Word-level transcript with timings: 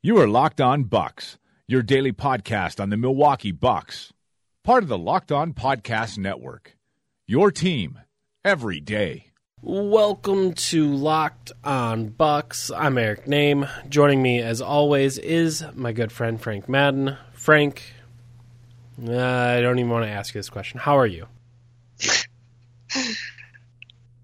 You 0.00 0.18
are 0.18 0.28
Locked 0.28 0.60
On 0.60 0.84
Bucks, 0.84 1.38
your 1.66 1.82
daily 1.82 2.12
podcast 2.12 2.78
on 2.78 2.88
the 2.88 2.96
Milwaukee 2.96 3.50
Bucks, 3.50 4.12
part 4.62 4.84
of 4.84 4.88
the 4.88 4.96
Locked 4.96 5.32
On 5.32 5.52
Podcast 5.52 6.16
Network. 6.16 6.76
Your 7.26 7.50
team 7.50 7.98
every 8.44 8.78
day. 8.78 9.32
Welcome 9.60 10.52
to 10.52 10.86
Locked 10.86 11.50
on 11.64 12.10
Bucks. 12.10 12.70
I'm 12.70 12.96
Eric 12.96 13.24
Nehm. 13.26 13.68
Joining 13.88 14.22
me, 14.22 14.40
as 14.40 14.62
always, 14.62 15.18
is 15.18 15.64
my 15.74 15.90
good 15.90 16.12
friend 16.12 16.40
Frank 16.40 16.68
Madden. 16.68 17.16
Frank, 17.32 17.82
uh, 19.04 19.20
I 19.20 19.60
don't 19.60 19.80
even 19.80 19.90
want 19.90 20.04
to 20.04 20.12
ask 20.12 20.32
you 20.32 20.38
this 20.38 20.48
question. 20.48 20.78
How 20.78 20.96
are 20.96 21.08
you? 21.08 21.26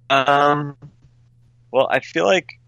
Um, 0.08 0.76
well, 1.72 1.88
I 1.90 1.98
feel 1.98 2.26
like 2.26 2.60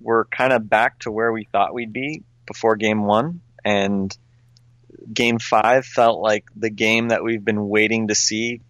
we're 0.00 0.24
kind 0.24 0.54
of 0.54 0.70
back 0.70 1.00
to 1.00 1.10
where 1.10 1.30
we 1.30 1.46
thought 1.52 1.74
we'd 1.74 1.92
be 1.92 2.22
before 2.48 2.76
Game 2.76 3.04
One, 3.04 3.40
and 3.64 4.16
Game 5.12 5.38
Five 5.38 5.86
felt 5.86 6.20
like 6.20 6.46
the 6.56 6.70
game 6.70 7.08
that 7.08 7.22
we've 7.22 7.44
been 7.44 7.68
waiting 7.68 8.08
to 8.08 8.14
see 8.14 8.60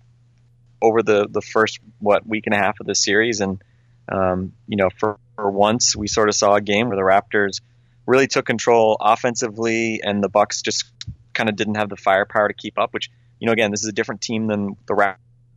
over 0.83 1.02
the 1.02 1.27
the 1.30 1.41
first 1.41 1.80
what 1.98 2.27
week 2.27 2.47
and 2.47 2.55
a 2.55 2.58
half 2.58 2.80
of 2.80 2.86
the 2.86 2.94
series, 2.94 3.41
and 3.41 3.62
um, 4.11 4.52
you 4.67 4.77
know, 4.77 4.91
for, 4.97 5.19
for 5.36 5.50
once 5.50 5.97
we 5.97 6.08
sort 6.08 6.28
of 6.28 6.34
saw 6.34 6.55
a 6.55 6.61
game 6.61 6.89
where 6.89 6.97
the 6.97 7.02
Raptors 7.02 7.61
really 8.06 8.27
took 8.27 8.47
control 8.47 8.97
offensively, 9.00 10.00
and 10.02 10.22
the 10.22 10.28
Bucks 10.28 10.62
just 10.62 10.84
kind 11.33 11.48
of 11.48 11.56
didn't 11.56 11.77
have 11.77 11.89
the 11.89 11.97
firepower 11.97 12.48
to 12.48 12.55
keep 12.55 12.78
up. 12.78 12.92
Which 12.92 13.11
you 13.39 13.47
know, 13.47 13.52
again, 13.52 13.70
this 13.70 13.83
is 13.83 13.89
a 13.89 13.92
different 13.92 14.20
team 14.20 14.47
than 14.47 14.77
the 14.86 15.17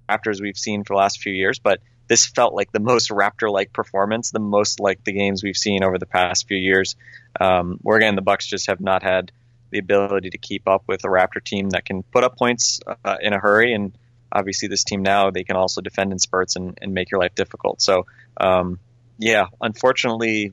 Raptors 0.10 0.42
we've 0.42 0.58
seen 0.58 0.84
for 0.84 0.94
the 0.94 1.00
last 1.00 1.20
few 1.20 1.34
years, 1.34 1.60
but 1.60 1.80
this 2.12 2.26
felt 2.26 2.54
like 2.54 2.74
the 2.74 2.82
most 2.82 3.10
Raptor-like 3.10 3.72
performance, 3.72 4.32
the 4.32 4.40
most 4.40 4.82
like 4.82 5.02
the 5.06 5.14
games 5.14 5.44
we've 5.44 5.56
seen 5.56 5.82
over 5.82 5.98
the 5.98 6.06
past 6.06 6.46
few 6.46 6.58
years. 6.58 6.98
Um, 7.40 7.80
where 7.84 7.96
again, 7.96 8.16
the 8.16 8.22
Bucks 8.22 8.46
just 8.46 8.68
have 8.68 8.82
not 8.82 9.02
had 9.02 9.32
the 9.70 9.80
ability 9.80 10.32
to 10.32 10.38
keep 10.38 10.68
up 10.68 10.84
with 10.88 11.06
a 11.06 11.08
Raptor 11.08 11.42
team 11.42 11.70
that 11.70 11.86
can 11.86 12.04
put 12.04 12.26
up 12.26 12.38
points 12.38 12.82
uh, 13.06 13.16
in 13.22 13.32
a 13.32 13.40
hurry 13.40 13.74
and 13.74 13.98
obviously 14.30 14.68
this 14.68 14.84
team 14.84 15.04
now 15.04 15.32
they 15.32 15.46
can 15.46 15.56
also 15.56 15.80
defend 15.80 16.12
in 16.12 16.20
spurts 16.20 16.58
and, 16.58 16.78
and 16.82 16.94
make 16.94 17.12
your 17.12 17.22
life 17.22 17.34
difficult. 17.34 17.82
So 17.82 18.06
um, 18.36 18.80
yeah, 19.18 19.46
unfortunately 19.62 20.52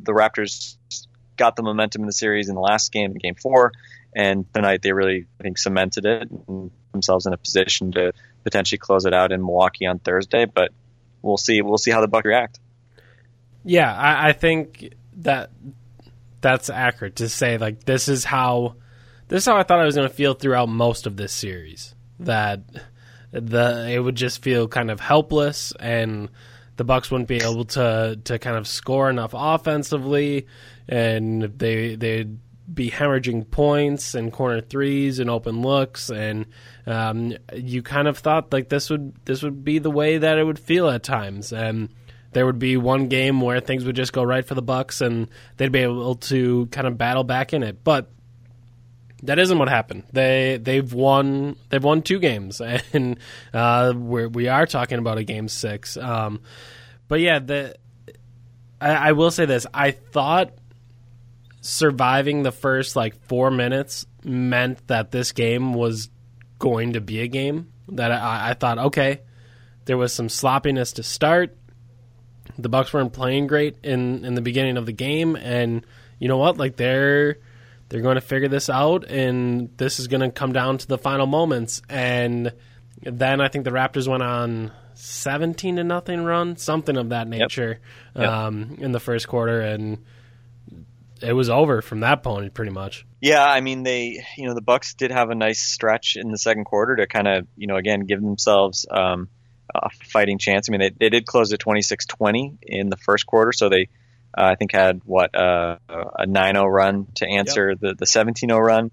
the 0.00 0.12
Raptors 0.12 0.76
got 1.36 1.56
the 1.56 1.64
momentum 1.64 2.02
in 2.02 2.06
the 2.06 2.12
series 2.12 2.48
in 2.48 2.54
the 2.54 2.60
last 2.60 2.92
game, 2.92 3.10
in 3.10 3.18
game 3.18 3.34
four, 3.34 3.72
and 4.14 4.46
tonight 4.54 4.82
they 4.82 4.92
really 4.92 5.26
I 5.40 5.42
think 5.42 5.58
cemented 5.58 6.06
it 6.06 6.30
and 6.30 6.70
themselves 6.92 7.26
in 7.26 7.32
a 7.32 7.36
position 7.36 7.90
to 7.92 8.12
potentially 8.44 8.78
close 8.78 9.06
it 9.06 9.12
out 9.12 9.32
in 9.32 9.40
Milwaukee 9.40 9.86
on 9.86 9.98
Thursday. 9.98 10.44
But 10.44 10.70
we'll 11.22 11.36
see. 11.36 11.60
We'll 11.62 11.78
see 11.78 11.90
how 11.90 12.00
the 12.00 12.08
Bucks 12.08 12.24
react. 12.24 12.58
Yeah, 13.64 13.94
I, 13.94 14.28
I 14.28 14.32
think 14.32 14.94
that 15.18 15.50
that's 16.40 16.70
accurate 16.70 17.16
to 17.16 17.28
say 17.28 17.58
like 17.58 17.84
this 17.84 18.08
is 18.08 18.24
how 18.24 18.76
this 19.28 19.42
is 19.42 19.46
how 19.46 19.56
I 19.56 19.62
thought 19.62 19.80
I 19.80 19.84
was 19.84 19.94
going 19.94 20.08
to 20.08 20.14
feel 20.14 20.34
throughout 20.34 20.68
most 20.68 21.06
of 21.06 21.16
this 21.16 21.32
series. 21.32 21.94
That 22.20 22.60
the 23.32 23.88
it 23.90 23.98
would 23.98 24.16
just 24.16 24.42
feel 24.42 24.68
kind 24.68 24.90
of 24.90 25.00
helpless 25.00 25.72
and 25.78 26.28
the 26.76 26.84
Bucks 26.84 27.10
wouldn't 27.10 27.28
be 27.28 27.36
able 27.36 27.64
to 27.66 28.18
to 28.24 28.38
kind 28.38 28.56
of 28.56 28.66
score 28.66 29.10
enough 29.10 29.32
offensively 29.34 30.46
and 30.88 31.42
they 31.42 31.94
they'd 31.94 32.38
be 32.72 32.90
hemorrhaging 32.90 33.50
points 33.50 34.14
and 34.14 34.32
corner 34.32 34.60
threes 34.60 35.18
and 35.18 35.28
open 35.28 35.62
looks 35.62 36.10
and 36.10 36.46
um, 36.86 37.34
you 37.54 37.82
kind 37.82 38.06
of 38.06 38.18
thought 38.18 38.52
like 38.52 38.68
this 38.68 38.90
would 38.90 39.14
this 39.24 39.42
would 39.42 39.64
be 39.64 39.78
the 39.78 39.90
way 39.90 40.18
that 40.18 40.38
it 40.38 40.44
would 40.44 40.58
feel 40.58 40.88
at 40.88 41.02
times 41.02 41.52
and 41.52 41.88
there 42.32 42.46
would 42.46 42.60
be 42.60 42.76
one 42.76 43.08
game 43.08 43.40
where 43.40 43.60
things 43.60 43.84
would 43.84 43.96
just 43.96 44.12
go 44.12 44.22
right 44.22 44.46
for 44.46 44.54
the 44.54 44.62
Bucks 44.62 45.00
and 45.00 45.28
they'd 45.56 45.72
be 45.72 45.80
able 45.80 46.14
to 46.14 46.66
kind 46.66 46.86
of 46.86 46.96
battle 46.96 47.24
back 47.24 47.52
in 47.52 47.62
it 47.62 47.82
but 47.82 48.10
that 49.22 49.38
isn't 49.38 49.58
what 49.58 49.68
happened. 49.68 50.04
They 50.12 50.58
they've 50.60 50.92
won 50.92 51.56
they've 51.68 51.82
won 51.82 52.02
two 52.02 52.18
games, 52.18 52.60
and 52.92 53.18
uh, 53.52 53.92
we're, 53.94 54.28
we 54.28 54.48
are 54.48 54.66
talking 54.66 54.98
about 54.98 55.18
a 55.18 55.24
game 55.24 55.48
six. 55.48 55.96
Um, 55.96 56.40
but 57.08 57.20
yeah, 57.20 57.38
the 57.38 57.76
I, 58.80 59.08
I 59.08 59.12
will 59.12 59.30
say 59.30 59.44
this: 59.44 59.66
I 59.74 59.90
thought 59.90 60.52
surviving 61.60 62.42
the 62.42 62.52
first 62.52 62.96
like 62.96 63.22
four 63.26 63.50
minutes 63.50 64.06
meant 64.24 64.86
that 64.88 65.10
this 65.10 65.32
game 65.32 65.74
was 65.74 66.10
going 66.58 66.94
to 66.94 67.00
be 67.00 67.20
a 67.20 67.28
game. 67.28 67.72
That 67.88 68.12
I, 68.12 68.50
I 68.50 68.54
thought, 68.54 68.78
okay, 68.78 69.20
there 69.84 69.96
was 69.96 70.12
some 70.12 70.28
sloppiness 70.28 70.92
to 70.94 71.02
start. 71.02 71.56
The 72.58 72.68
Bucks 72.68 72.92
weren't 72.92 73.12
playing 73.12 73.46
great 73.46 73.76
in 73.82 74.24
in 74.24 74.34
the 74.34 74.42
beginning 74.42 74.76
of 74.76 74.86
the 74.86 74.92
game, 74.92 75.36
and 75.36 75.84
you 76.18 76.28
know 76.28 76.36
what? 76.36 76.56
Like 76.56 76.76
they're 76.76 77.38
they're 77.88 78.00
going 78.00 78.14
to 78.16 78.20
figure 78.20 78.48
this 78.48 78.70
out, 78.70 79.04
and 79.04 79.70
this 79.76 79.98
is 79.98 80.06
going 80.06 80.20
to 80.20 80.30
come 80.30 80.52
down 80.52 80.78
to 80.78 80.86
the 80.86 80.98
final 80.98 81.26
moments. 81.26 81.82
And 81.88 82.52
then 83.02 83.40
I 83.40 83.48
think 83.48 83.64
the 83.64 83.70
Raptors 83.70 84.06
went 84.06 84.22
on 84.22 84.72
seventeen 84.94 85.76
to 85.76 85.84
nothing 85.84 86.24
run, 86.24 86.56
something 86.56 86.96
of 86.96 87.08
that 87.08 87.26
nature, 87.26 87.80
yep. 88.14 88.22
Yep. 88.22 88.30
Um, 88.30 88.76
in 88.78 88.92
the 88.92 89.00
first 89.00 89.26
quarter, 89.26 89.60
and 89.60 89.98
it 91.22 91.32
was 91.32 91.50
over 91.50 91.82
from 91.82 92.00
that 92.00 92.22
point, 92.22 92.52
pretty 92.54 92.72
much. 92.72 93.06
Yeah, 93.20 93.44
I 93.44 93.60
mean 93.60 93.82
they, 93.82 94.24
you 94.36 94.46
know, 94.46 94.54
the 94.54 94.62
Bucks 94.62 94.94
did 94.94 95.10
have 95.10 95.30
a 95.30 95.34
nice 95.34 95.62
stretch 95.62 96.16
in 96.16 96.30
the 96.30 96.38
second 96.38 96.64
quarter 96.64 96.96
to 96.96 97.06
kind 97.06 97.28
of, 97.28 97.46
you 97.56 97.66
know, 97.66 97.76
again 97.76 98.00
give 98.00 98.20
themselves 98.20 98.86
um, 98.90 99.28
a 99.74 99.90
fighting 100.04 100.38
chance. 100.38 100.68
I 100.68 100.72
mean, 100.72 100.80
they, 100.80 100.90
they 100.90 101.08
did 101.10 101.26
close 101.26 101.52
at 101.52 101.60
26-20 101.60 102.58
in 102.62 102.88
the 102.88 102.96
first 102.96 103.26
quarter, 103.26 103.52
so 103.52 103.68
they 103.68 103.88
uh, 104.36 104.44
I 104.44 104.54
think 104.54 104.72
had 104.72 105.00
what 105.04 105.34
uh, 105.34 105.78
a 105.88 106.26
9-0 106.26 106.72
run 106.72 107.06
to 107.16 107.26
answer 107.26 107.70
yep. 107.70 107.80
the 107.80 107.94
the 107.94 108.06
17-0 108.06 108.58
run, 108.58 108.90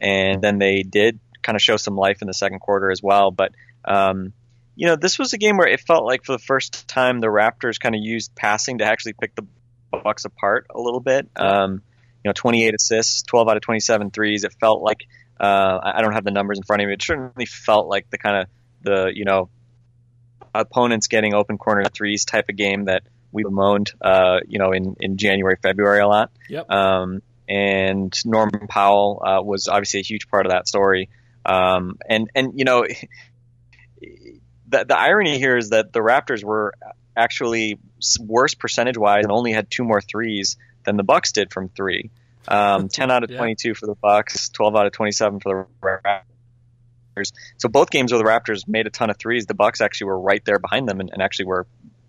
and 0.00 0.42
then 0.42 0.58
they 0.58 0.82
did 0.82 1.20
kind 1.42 1.56
of 1.56 1.62
show 1.62 1.76
some 1.76 1.96
life 1.96 2.22
in 2.22 2.26
the 2.26 2.34
second 2.34 2.60
quarter 2.60 2.90
as 2.90 3.02
well. 3.02 3.30
But 3.30 3.52
um, 3.84 4.32
you 4.76 4.86
know, 4.86 4.96
this 4.96 5.18
was 5.18 5.32
a 5.32 5.38
game 5.38 5.56
where 5.56 5.68
it 5.68 5.80
felt 5.80 6.04
like 6.04 6.24
for 6.24 6.32
the 6.32 6.38
first 6.38 6.86
time 6.88 7.20
the 7.20 7.26
Raptors 7.26 7.80
kind 7.80 7.94
of 7.94 8.00
used 8.00 8.34
passing 8.34 8.78
to 8.78 8.84
actually 8.84 9.14
pick 9.14 9.34
the 9.34 9.46
Bucks 9.90 10.24
apart 10.24 10.66
a 10.74 10.80
little 10.80 11.00
bit. 11.00 11.28
Um, 11.36 11.82
you 12.24 12.28
know, 12.28 12.32
28 12.32 12.74
assists, 12.74 13.22
12 13.22 13.48
out 13.48 13.56
of 13.56 13.62
27 13.62 14.10
threes. 14.10 14.44
It 14.44 14.52
felt 14.60 14.82
like 14.82 15.06
uh, 15.40 15.78
I 15.82 16.02
don't 16.02 16.12
have 16.12 16.24
the 16.24 16.30
numbers 16.30 16.58
in 16.58 16.64
front 16.64 16.82
of 16.82 16.88
me. 16.88 16.94
It 16.94 17.02
certainly 17.02 17.46
felt 17.46 17.88
like 17.88 18.10
the 18.10 18.18
kind 18.18 18.42
of 18.42 18.48
the 18.82 19.10
you 19.14 19.24
know 19.24 19.50
opponents 20.54 21.08
getting 21.08 21.34
open 21.34 21.58
corner 21.58 21.84
threes 21.84 22.24
type 22.24 22.48
of 22.48 22.56
game 22.56 22.86
that 22.86 23.02
we 23.30 23.42
bemoaned, 23.42 23.92
uh, 24.00 24.40
you 24.46 24.58
know, 24.58 24.72
in, 24.72 24.96
in 25.00 25.16
January, 25.16 25.56
February 25.62 26.00
a 26.00 26.08
lot. 26.08 26.30
Yep. 26.48 26.70
Um, 26.70 27.22
and 27.48 28.14
Norman 28.24 28.66
Powell 28.68 29.22
uh, 29.24 29.42
was 29.42 29.68
obviously 29.68 30.00
a 30.00 30.02
huge 30.02 30.28
part 30.28 30.46
of 30.46 30.52
that 30.52 30.66
story. 30.68 31.08
Um, 31.44 31.98
and 32.08 32.30
and 32.34 32.58
you 32.58 32.64
know, 32.64 32.84
the 34.68 34.84
the 34.84 34.98
irony 34.98 35.38
here 35.38 35.56
is 35.56 35.70
that 35.70 35.92
the 35.92 36.00
Raptors 36.00 36.44
were 36.44 36.74
actually 37.16 37.78
worse 38.20 38.54
percentage 38.54 38.96
wise 38.96 39.24
and 39.24 39.32
only 39.32 39.52
had 39.52 39.70
two 39.70 39.84
more 39.84 40.00
threes 40.00 40.56
than 40.84 40.96
the 40.96 41.02
Bucks 41.02 41.32
did 41.32 41.52
from 41.52 41.68
three. 41.68 42.10
Um, 42.46 42.88
10 42.88 43.10
out 43.10 43.24
of 43.24 43.30
22 43.30 43.68
yeah. 43.68 43.74
for 43.74 43.86
the 43.86 43.94
Bucks, 43.94 44.48
12 44.50 44.76
out 44.76 44.86
of 44.86 44.92
27 44.92 45.40
for 45.40 45.68
the 45.82 45.86
Raptors. 45.86 47.32
So 47.58 47.68
both 47.68 47.90
games 47.90 48.12
where 48.12 48.18
the 48.18 48.28
Raptors 48.28 48.66
made 48.66 48.86
a 48.86 48.90
ton 48.90 49.10
of 49.10 49.18
threes, 49.18 49.46
the 49.46 49.54
Bucks 49.54 49.80
actually 49.80 50.06
were 50.06 50.20
right 50.20 50.42
there 50.44 50.58
behind 50.58 50.88
them 50.88 51.00
and, 51.00 51.10
and 51.12 51.20
actually 51.20 51.46
were 51.46 51.66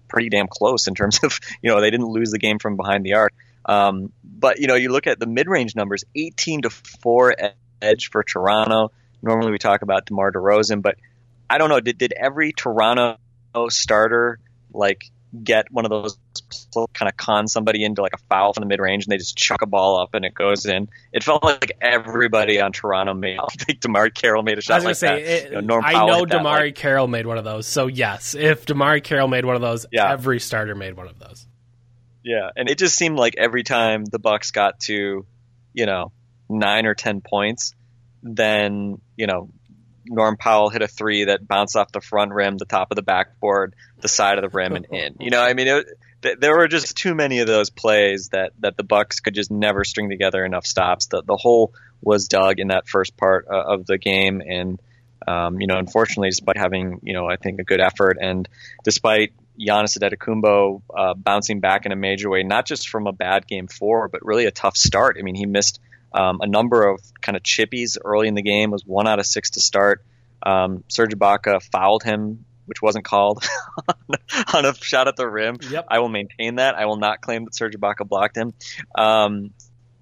pretty 0.08 0.30
damn 0.30 0.48
close 0.48 0.88
in 0.88 0.96
terms 0.96 1.20
of 1.24 1.40
you 1.62 1.70
know 1.70 1.82
they 1.82 1.92
didn't 1.92 2.08
lose 2.08 2.32
the 2.32 2.40
game 2.40 2.60
from 2.60 2.78
behind 2.78 3.06
the 3.06 3.14
arc. 3.14 3.34
Um, 3.66 4.12
but 4.24 4.60
you 4.60 4.68
know 4.68 4.76
you 4.76 4.90
look 4.92 5.08
at 5.08 5.20
the 5.20 5.28
mid 5.28 5.48
range 5.48 5.76
numbers, 5.76 6.06
18 6.16 6.64
to 6.64 6.70
four 6.70 7.36
edge 7.82 8.10
for 8.10 8.24
Toronto. 8.24 8.92
Normally 9.22 9.52
we 9.52 9.58
talk 9.58 9.82
about 9.82 10.06
DeMar 10.06 10.32
DeRozan, 10.32 10.82
but 10.82 10.96
I 11.50 11.58
don't 11.58 11.70
know. 11.70 11.80
Did 11.80 11.98
did 11.98 12.14
every 12.14 12.54
Toronto 12.54 13.18
starter 13.70 14.40
like 14.74 15.06
get 15.44 15.72
one 15.72 15.86
of 15.86 15.92
those 15.92 16.18
kind 16.94 17.08
of 17.08 17.16
con 17.16 17.48
somebody 17.48 17.84
into 17.84 18.02
like 18.02 18.14
a 18.14 18.18
foul 18.30 18.52
from 18.52 18.62
the 18.62 18.68
mid 18.68 18.80
range 18.80 19.06
and 19.06 19.12
they 19.12 19.18
just 19.18 19.38
chuck 19.38 19.62
a 19.62 19.68
ball 19.68 20.00
up 20.00 20.14
and 20.14 20.26
it 20.26 20.34
goes 20.34 20.66
in. 20.66 20.90
It 21.14 21.24
felt 21.24 21.44
like 21.44 21.72
everybody 21.82 22.60
on 22.60 22.72
Toronto 22.72 23.14
made. 23.14 23.38
I 23.38 23.48
think 23.48 23.80
DeMarre 23.80 24.14
Carroll 24.14 24.42
made 24.42 24.58
a 24.58 24.62
shot. 24.62 24.74
I 24.74 24.78
was 24.78 24.86
like 24.86 24.96
say, 24.96 25.24
it, 25.24 25.52
you 25.52 25.62
know, 25.62 25.82
I 25.82 26.06
know 26.06 26.26
DeMarre 26.26 26.60
like, 26.60 26.76
Carroll 26.76 27.08
made 27.08 27.28
one 27.28 27.38
of 27.38 27.44
those. 27.44 27.68
So 27.68 27.88
yes, 27.88 28.34
if 28.34 28.66
DeMarre 28.66 29.04
Carroll 29.04 29.28
made 29.28 29.46
one 29.46 29.56
of 29.56 29.62
those, 29.62 29.86
yeah. 29.92 30.12
every 30.12 30.40
starter 30.40 30.76
made 30.76 30.96
one 30.96 31.08
of 31.08 31.20
those. 31.20 31.46
Yeah, 32.24 32.50
and 32.56 32.70
it 32.70 32.78
just 32.78 32.96
seemed 32.96 33.18
like 33.18 33.36
every 33.38 33.64
time 33.64 34.06
the 34.06 34.20
Bucks 34.20 34.52
got 34.52 34.80
to 34.82 35.26
you 35.74 35.86
know, 35.86 36.12
nine 36.50 36.86
or 36.86 36.96
ten 36.96 37.22
points, 37.22 37.74
then 38.24 39.00
you 39.16 39.28
know, 39.28 39.50
Norm 40.10 40.38
Powell 40.38 40.70
hit 40.70 40.82
a 40.82 40.88
three 40.88 41.26
that 41.26 41.48
bounced 41.48 41.76
off 41.76 41.92
the 41.92 42.02
front 42.02 42.34
rim, 42.34 42.58
the 42.58 42.66
top 42.66 42.92
of 42.92 42.96
the 42.96 43.02
backboard, 43.02 43.76
the 44.02 44.08
side 44.08 44.38
of 44.38 44.42
the 44.42 44.50
rim, 44.50 44.76
and 44.76 44.86
in. 44.92 45.16
You 45.20 45.30
know, 45.30 45.42
I 45.42 45.54
mean, 45.54 45.68
it, 45.68 45.86
there 46.40 46.58
were 46.58 46.68
just 46.68 46.98
too 46.98 47.16
many 47.16 47.40
of 47.40 47.48
those 47.48 47.70
plays 47.70 48.30
that 48.30 48.52
that 48.60 48.76
the 48.76 48.84
Bucks 48.84 49.20
could 49.20 49.36
just 49.36 49.52
never 49.52 49.84
string 49.84 50.10
together 50.10 50.44
enough 50.44 50.66
stops. 50.66 51.08
The 51.08 51.22
the 51.22 51.38
hole 51.38 51.74
was 52.02 52.28
dug 52.28 52.60
in 52.60 52.70
that 52.70 52.88
first 52.88 53.16
part 53.16 53.48
uh, 53.50 53.64
of 53.74 53.86
the 53.86 53.98
game, 53.98 54.42
and 54.46 54.80
um, 55.28 55.62
you 55.62 55.68
know, 55.68 55.78
unfortunately, 55.78 56.30
despite 56.30 56.58
having 56.58 57.00
you 57.04 57.14
know, 57.14 57.30
I 57.30 57.36
think 57.36 57.60
a 57.60 57.64
good 57.64 57.80
effort, 57.80 58.18
and 58.20 58.50
despite 58.84 59.34
Giannis 59.60 59.98
Antetokounmpo 59.98 60.82
uh, 60.96 61.14
bouncing 61.14 61.60
back 61.60 61.86
in 61.86 61.92
a 61.92 61.96
major 61.96 62.30
way, 62.30 62.44
not 62.44 62.66
just 62.66 62.90
from 62.90 63.08
a 63.08 63.12
bad 63.12 63.46
game 63.46 63.68
four, 63.68 64.08
but 64.08 64.26
really 64.26 64.46
a 64.46 64.52
tough 64.52 64.78
start. 64.78 65.18
I 65.20 65.24
mean, 65.24 65.36
he 65.36 65.46
missed 65.46 65.80
um, 66.14 66.40
a 66.42 66.48
number 66.48 66.88
of 66.88 67.00
kind 67.22 67.36
of 67.36 67.44
chippies 67.44 67.98
early 68.04 68.28
in 68.28 68.34
the 68.34 68.42
game. 68.42 68.72
Was 68.72 68.84
one 68.86 69.08
out 69.08 69.20
of 69.20 69.26
six 69.26 69.52
to 69.52 69.62
start. 69.62 70.04
Um, 70.42 70.84
Serge 70.88 71.14
Ibaka 71.14 71.62
fouled 71.72 72.04
him, 72.04 72.46
which 72.66 72.82
wasn't 72.82 73.06
called 73.06 73.44
on 74.54 74.66
a 74.66 74.74
shot 74.76 75.08
at 75.08 75.16
the 75.16 75.28
rim. 75.28 75.58
Yep. 75.70 75.88
I 75.90 76.00
will 76.00 76.10
maintain 76.10 76.56
that. 76.56 76.76
I 76.76 76.86
will 76.86 76.98
not 76.98 77.22
claim 77.22 77.46
that 77.46 77.56
Serge 77.56 77.76
Ibaka 77.76 78.08
blocked 78.08 78.38
him. 78.38 78.54
Um, 78.98 79.52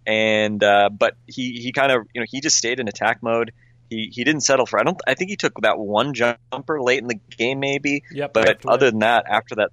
and 0.06 0.64
uh, 0.64 0.90
but 0.90 1.16
he 1.28 1.60
he 1.60 1.74
kind 1.74 1.92
of 1.92 2.08
you 2.14 2.22
know 2.22 2.26
he 2.30 2.40
just 2.40 2.56
stayed 2.56 2.80
in 2.80 2.88
attack 2.88 3.22
mode. 3.22 3.52
He 3.90 4.10
he 4.14 4.24
didn't 4.24 4.42
settle 4.42 4.66
for. 4.66 4.80
I 4.80 4.84
don't. 4.84 5.00
I 5.06 5.16
think 5.16 5.30
he 5.30 5.36
took 5.36 5.54
that 5.62 5.78
one 5.78 6.14
jumper 6.14 6.82
late 6.82 7.00
in 7.00 7.08
the 7.08 7.20
game, 7.38 7.60
maybe. 7.60 8.04
Yep. 8.12 8.34
But 8.34 8.66
other 8.66 8.90
than 8.90 9.00
that, 9.00 9.26
after 9.30 9.56
that 9.56 9.72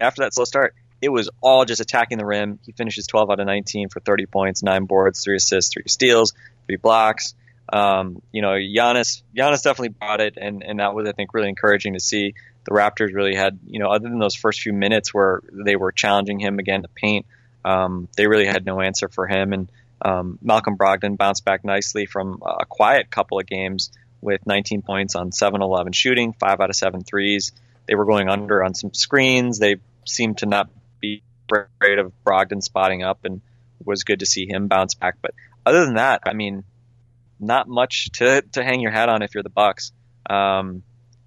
after 0.00 0.22
that 0.22 0.34
slow 0.34 0.44
start, 0.44 0.74
it 1.00 1.08
was 1.08 1.28
all 1.40 1.64
just 1.64 1.80
attacking 1.80 2.18
the 2.18 2.26
rim. 2.26 2.58
He 2.64 2.72
finishes 2.72 3.06
12 3.06 3.30
out 3.30 3.40
of 3.40 3.46
19 3.46 3.88
for 3.88 4.00
30 4.00 4.26
points, 4.26 4.62
nine 4.62 4.84
boards, 4.84 5.22
three 5.22 5.36
assists, 5.36 5.72
three 5.72 5.84
steals, 5.86 6.32
three 6.66 6.76
blocks. 6.76 7.34
Um, 7.72 8.22
you 8.32 8.42
know, 8.42 8.50
Giannis 8.50 9.22
Giannis 9.36 9.62
definitely 9.62 9.88
brought 9.88 10.20
it, 10.20 10.34
and 10.40 10.62
and 10.62 10.78
that 10.78 10.94
was 10.94 11.08
I 11.08 11.12
think 11.12 11.34
really 11.34 11.48
encouraging 11.48 11.94
to 11.94 12.00
see. 12.00 12.34
The 12.64 12.72
Raptors 12.72 13.14
really 13.14 13.34
had, 13.34 13.60
you 13.66 13.78
know, 13.78 13.90
other 13.90 14.08
than 14.08 14.18
those 14.18 14.34
first 14.34 14.60
few 14.60 14.72
minutes 14.72 15.14
where 15.14 15.40
they 15.52 15.76
were 15.76 15.92
challenging 15.92 16.40
him 16.40 16.58
again 16.58 16.82
to 16.82 16.88
paint, 16.88 17.24
um, 17.64 18.08
they 18.16 18.26
really 18.26 18.46
had 18.46 18.66
no 18.66 18.80
answer 18.80 19.08
for 19.08 19.28
him. 19.28 19.52
And 19.52 19.70
um, 20.02 20.38
Malcolm 20.42 20.76
Brogdon 20.76 21.16
bounced 21.16 21.44
back 21.44 21.64
nicely 21.64 22.06
from 22.06 22.42
a 22.44 22.66
quiet 22.66 23.08
couple 23.08 23.38
of 23.38 23.46
games 23.46 23.92
with 24.20 24.44
19 24.46 24.82
points 24.82 25.14
on 25.14 25.30
7 25.30 25.62
11 25.62 25.92
shooting, 25.92 26.32
5 26.32 26.60
out 26.60 26.70
of 26.70 26.76
7 26.76 27.04
threes. 27.04 27.52
They 27.86 27.94
were 27.94 28.04
going 28.04 28.28
under 28.28 28.64
on 28.64 28.74
some 28.74 28.92
screens. 28.92 29.60
They 29.60 29.76
seemed 30.04 30.38
to 30.38 30.46
not 30.46 30.68
be 31.00 31.22
afraid 31.50 31.98
of 31.98 32.12
Brogdon 32.24 32.62
spotting 32.62 33.02
up, 33.02 33.24
and 33.24 33.40
was 33.84 34.04
good 34.04 34.20
to 34.20 34.26
see 34.26 34.46
him 34.46 34.68
bounce 34.68 34.94
back. 34.94 35.16
But 35.22 35.32
other 35.64 35.84
than 35.84 35.94
that, 35.94 36.22
I 36.26 36.32
mean, 36.32 36.64
not 37.38 37.68
much 37.68 38.10
to, 38.12 38.42
to 38.52 38.64
hang 38.64 38.80
your 38.80 38.92
hat 38.92 39.08
on 39.08 39.22
if 39.22 39.34
you're 39.34 39.42
the 39.42 39.50
Bucks. 39.50 39.92
Um, 40.28 40.82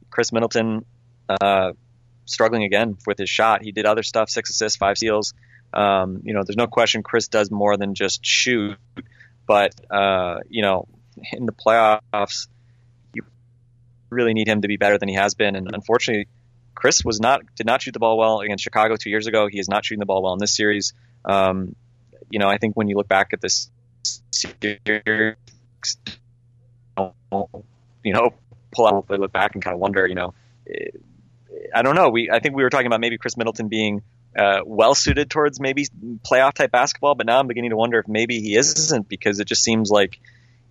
Khris 0.10 0.32
Middleton 0.32 0.86
uh, 1.30 1.74
struggling 2.26 2.64
again 2.64 2.98
with 3.06 3.18
his 3.18 3.30
shot. 3.30 3.64
He 3.64 3.72
did 3.72 3.86
other 3.86 4.04
stuff, 4.04 4.30
six 4.30 4.50
assists, 4.50 4.78
five 4.78 4.98
steals. 4.98 5.34
Um, 5.74 6.22
you 6.24 6.34
know, 6.34 6.44
there's 6.44 6.58
no 6.58 6.68
question 6.68 7.04
Khris 7.04 7.28
does 7.28 7.52
more 7.52 7.78
than 7.78 7.94
just 7.94 8.26
shoot, 8.26 8.78
but 9.46 9.74
uh, 9.92 10.38
you 10.50 10.64
know, 10.64 10.88
in 11.32 11.46
the 11.46 11.52
playoffs, 11.52 12.48
you 13.14 13.24
really 14.10 14.34
need 14.34 14.48
him 14.48 14.62
to 14.62 14.68
be 14.68 14.78
better 14.78 14.98
than 14.98 15.10
he 15.10 15.16
has 15.16 15.36
been. 15.36 15.56
And 15.56 15.70
unfortunately, 15.72 16.28
Khris 16.80 17.04
was 17.04 17.20
not 17.20 17.42
did 17.56 17.66
not 17.66 17.82
shoot 17.82 17.92
the 17.92 18.00
ball 18.00 18.18
well 18.18 18.40
against 18.40 18.64
Chicago 18.64 18.96
two 18.96 19.10
years 19.10 19.28
ago. 19.28 19.48
He 19.52 19.60
is 19.60 19.68
not 19.68 19.84
shooting 19.84 20.00
the 20.00 20.06
ball 20.06 20.24
well 20.24 20.34
in 20.34 20.40
this 20.40 20.56
series. 20.56 20.94
Um, 21.26 21.76
you 22.30 22.40
know, 22.40 22.48
I 22.48 22.58
think 22.58 22.76
when 22.76 22.88
you 22.88 22.96
look 22.96 23.10
back 23.10 23.34
at 23.34 23.42
this 23.42 23.70
series, 24.32 25.36
you 26.96 28.14
know, 28.14 28.34
pull 28.72 28.88
out, 28.88 29.10
look 29.10 29.34
back 29.34 29.56
and 29.56 29.64
kind 29.64 29.74
of 29.74 29.80
wonder, 29.82 30.08
you 30.08 30.16
know, 30.16 30.34
I 31.76 31.82
don't 31.82 31.96
know. 31.96 32.10
We 32.10 32.30
I 32.32 32.40
think 32.40 32.56
we 32.56 32.64
were 32.64 32.70
talking 32.70 32.88
about 32.88 33.02
maybe 33.02 33.18
Khris 33.18 33.36
Middleton 33.36 33.68
being 33.68 34.02
uh, 34.38 34.60
well 34.66 34.96
suited 34.96 35.30
towards 35.30 35.60
maybe 35.60 35.86
playoff 36.30 36.54
type 36.54 36.72
basketball, 36.72 37.16
but 37.16 37.26
now 37.26 37.40
I'm 37.40 37.48
beginning 37.48 37.72
to 37.72 37.78
wonder 37.78 38.00
if 38.00 38.08
maybe 38.08 38.40
he 38.40 38.56
isn't 38.56 39.10
because 39.10 39.42
it 39.42 39.50
just 39.50 39.64
seems 39.64 39.90
like 39.90 40.18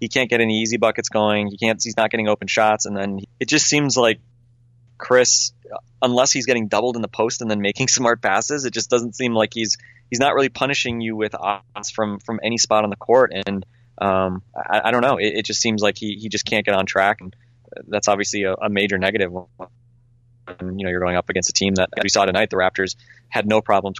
he 0.01 0.09
can't 0.09 0.31
get 0.31 0.41
any 0.41 0.63
easy 0.63 0.79
buckets 0.79 1.11
going. 1.11 1.49
He 1.49 1.59
can't. 1.59 1.79
He's 1.83 1.99
not 1.99 2.11
getting 2.11 2.29
open 2.29 2.49
shots, 2.49 2.87
and 2.87 2.97
then 2.97 3.21
it 3.39 3.49
just 3.49 3.67
seems 3.67 3.95
like 3.95 4.21
Khris, 4.99 5.53
unless 6.03 6.33
he's 6.33 6.47
getting 6.47 6.69
doubled 6.69 6.97
in 6.97 7.03
the 7.03 7.09
post 7.09 7.41
and 7.41 7.51
then 7.51 7.61
making 7.61 7.89
smart 7.99 8.21
passes, 8.21 8.65
it 8.65 8.73
just 8.73 8.91
doesn't 8.91 9.15
seem 9.15 9.35
like 9.35 9.55
he's 9.55 9.79
he's 10.11 10.21
not 10.21 10.35
really 10.35 10.49
punishing 10.49 11.01
you 11.01 11.17
with 11.17 11.35
odds 11.35 11.91
from 11.91 12.19
from 12.21 12.41
any 12.43 12.59
spot 12.59 12.85
on 12.85 12.91
the 12.91 12.97
court. 12.97 13.33
And 13.35 13.65
um, 14.01 14.43
I, 14.57 14.83
I, 14.85 14.91
don't 14.93 15.03
know. 15.03 15.17
It, 15.17 15.39
it, 15.39 15.45
just 15.45 15.61
seems 15.61 15.83
like 15.83 15.99
he 15.99 16.15
he 16.15 16.29
just 16.29 16.45
can't 16.45 16.65
get 16.65 16.75
on 16.75 16.87
track, 16.87 17.21
and 17.21 17.35
that's 17.89 18.07
obviously 18.07 18.45
a, 18.45 18.55
a 18.55 18.69
major 18.69 18.97
negative 18.97 19.33
and, 20.61 20.79
you 20.81 20.85
know, 20.85 20.91
you're 20.91 21.01
going 21.01 21.17
up 21.17 21.29
against 21.29 21.51
a 21.51 21.53
team 21.53 21.75
that, 21.75 21.91
we 22.03 22.09
saw 22.09 22.25
tonight, 22.25 22.51
the 22.51 22.57
Raptors 22.57 22.97
had 23.29 23.47
no 23.47 23.61
problems. 23.61 23.99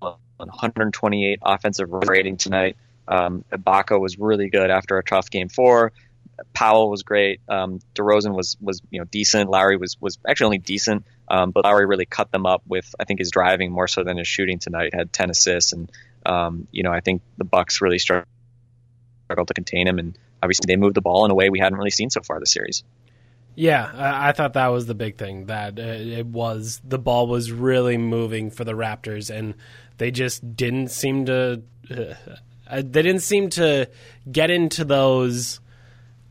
128 0.00 1.38
offensive 1.42 1.88
rating 1.90 2.36
tonight. 2.36 2.76
Um, 3.08 3.44
Ibaka 3.50 3.98
was 3.98 4.18
really 4.18 4.48
good 4.50 4.70
after 4.70 4.98
a 4.98 5.02
tough 5.02 5.30
game 5.30 5.48
four. 5.48 5.92
Powell 6.52 6.90
was 6.90 7.02
great. 7.02 7.40
Um, 7.48 7.80
DeRozan 7.94 8.34
was 8.34 8.56
was 8.60 8.80
you 8.90 9.00
know 9.00 9.04
decent. 9.04 9.50
Lowry 9.50 9.76
was 9.76 9.96
was 10.00 10.18
actually 10.26 10.46
only 10.46 10.58
decent, 10.58 11.04
um, 11.28 11.50
but 11.50 11.64
Lowry 11.64 11.86
really 11.86 12.06
cut 12.06 12.30
them 12.30 12.46
up 12.46 12.62
with 12.66 12.94
I 12.98 13.04
think 13.04 13.20
his 13.20 13.30
driving 13.30 13.72
more 13.72 13.88
so 13.88 14.04
than 14.04 14.16
his 14.16 14.28
shooting 14.28 14.58
tonight. 14.58 14.94
Had 14.94 15.12
10 15.12 15.30
assists, 15.30 15.72
and 15.72 15.90
um, 16.24 16.68
you 16.70 16.82
know 16.82 16.92
I 16.92 17.00
think 17.00 17.22
the 17.36 17.44
Bucks 17.44 17.80
really 17.80 17.98
struggled 17.98 18.26
to 19.28 19.54
contain 19.54 19.86
him, 19.86 19.98
and 19.98 20.18
obviously 20.42 20.64
they 20.66 20.76
moved 20.76 20.94
the 20.94 21.00
ball 21.00 21.24
in 21.24 21.30
a 21.30 21.34
way 21.34 21.50
we 21.50 21.58
hadn't 21.58 21.78
really 21.78 21.90
seen 21.90 22.10
so 22.10 22.20
far 22.20 22.40
this 22.40 22.52
series. 22.52 22.84
Yeah, 23.60 23.90
I, 23.92 24.30
thought 24.30 24.52
that 24.52 24.68
was 24.68 24.86
the 24.86 24.94
big 24.94 25.18
thing 25.18 25.46
that 25.46 25.80
it 25.80 26.26
was 26.26 26.80
the 26.84 26.96
ball 26.96 27.26
was 27.26 27.50
really 27.50 27.98
moving 27.98 28.52
for 28.52 28.62
the 28.62 28.72
Raptors, 28.72 29.36
and 29.36 29.54
they 29.96 30.12
just 30.12 30.54
didn't 30.54 30.92
seem 30.92 31.26
to. 31.26 31.62
Uh, 31.90 32.14
uh 32.70 32.82
they 32.84 33.02
didn't 33.02 33.22
seem 33.22 33.50
to 33.50 33.90
get 34.30 34.50
into 34.50 34.84
those. 34.84 35.58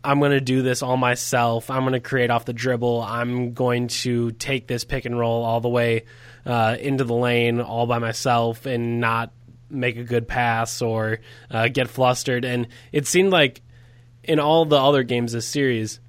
I'm 0.07 0.19
going 0.19 0.31
to 0.31 0.39
do 0.39 0.61
this 0.61 0.81
all 0.81 0.95
myself. 0.95 1.69
I'm 1.69 1.81
going 1.81 1.91
to 1.91 1.99
create 1.99 2.29
off 2.29 2.45
the 2.45 2.53
dribble. 2.53 3.01
I'm 3.01 3.53
going 3.53 3.89
to 3.89 4.31
take 4.31 4.65
this 4.65 4.85
pick 4.85 5.03
and 5.03 5.19
roll 5.19 5.43
all 5.43 5.59
the 5.59 5.67
way 5.67 6.05
uh, 6.45 6.77
into 6.79 7.03
the 7.03 7.13
lane 7.13 7.59
all 7.59 7.87
by 7.87 7.99
myself 7.99 8.65
and 8.65 9.01
not 9.01 9.33
make 9.69 9.97
a 9.97 10.05
good 10.05 10.25
pass 10.25 10.81
or 10.81 11.19
uh, 11.51 11.67
get 11.67 11.89
flustered. 11.89 12.45
And 12.45 12.69
it 12.93 13.05
seemed 13.05 13.31
like 13.31 13.61
in 14.23 14.39
all 14.39 14.63
the 14.63 14.77
other 14.77 15.03
games 15.03 15.33
of 15.33 15.39
this 15.39 15.47
series, 15.47 15.99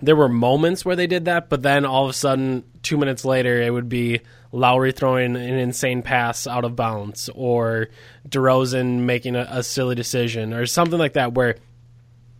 there 0.00 0.14
were 0.14 0.28
moments 0.28 0.84
where 0.84 0.94
they 0.94 1.08
did 1.08 1.24
that, 1.24 1.48
but 1.48 1.62
then 1.62 1.84
all 1.84 2.04
of 2.04 2.10
a 2.10 2.12
sudden, 2.12 2.62
two 2.84 2.96
minutes 2.96 3.24
later, 3.24 3.60
it 3.60 3.70
would 3.70 3.88
be 3.88 4.20
Lowry 4.52 4.92
throwing 4.92 5.34
an 5.34 5.58
insane 5.58 6.02
pass 6.02 6.46
out 6.46 6.64
of 6.64 6.76
bounds, 6.76 7.28
or 7.34 7.88
DeRozan 8.28 9.00
making 9.00 9.34
a, 9.34 9.48
a 9.50 9.62
silly 9.64 9.96
decision, 9.96 10.54
or 10.54 10.64
something 10.66 10.98
like 11.00 11.14
that, 11.14 11.34
where 11.34 11.56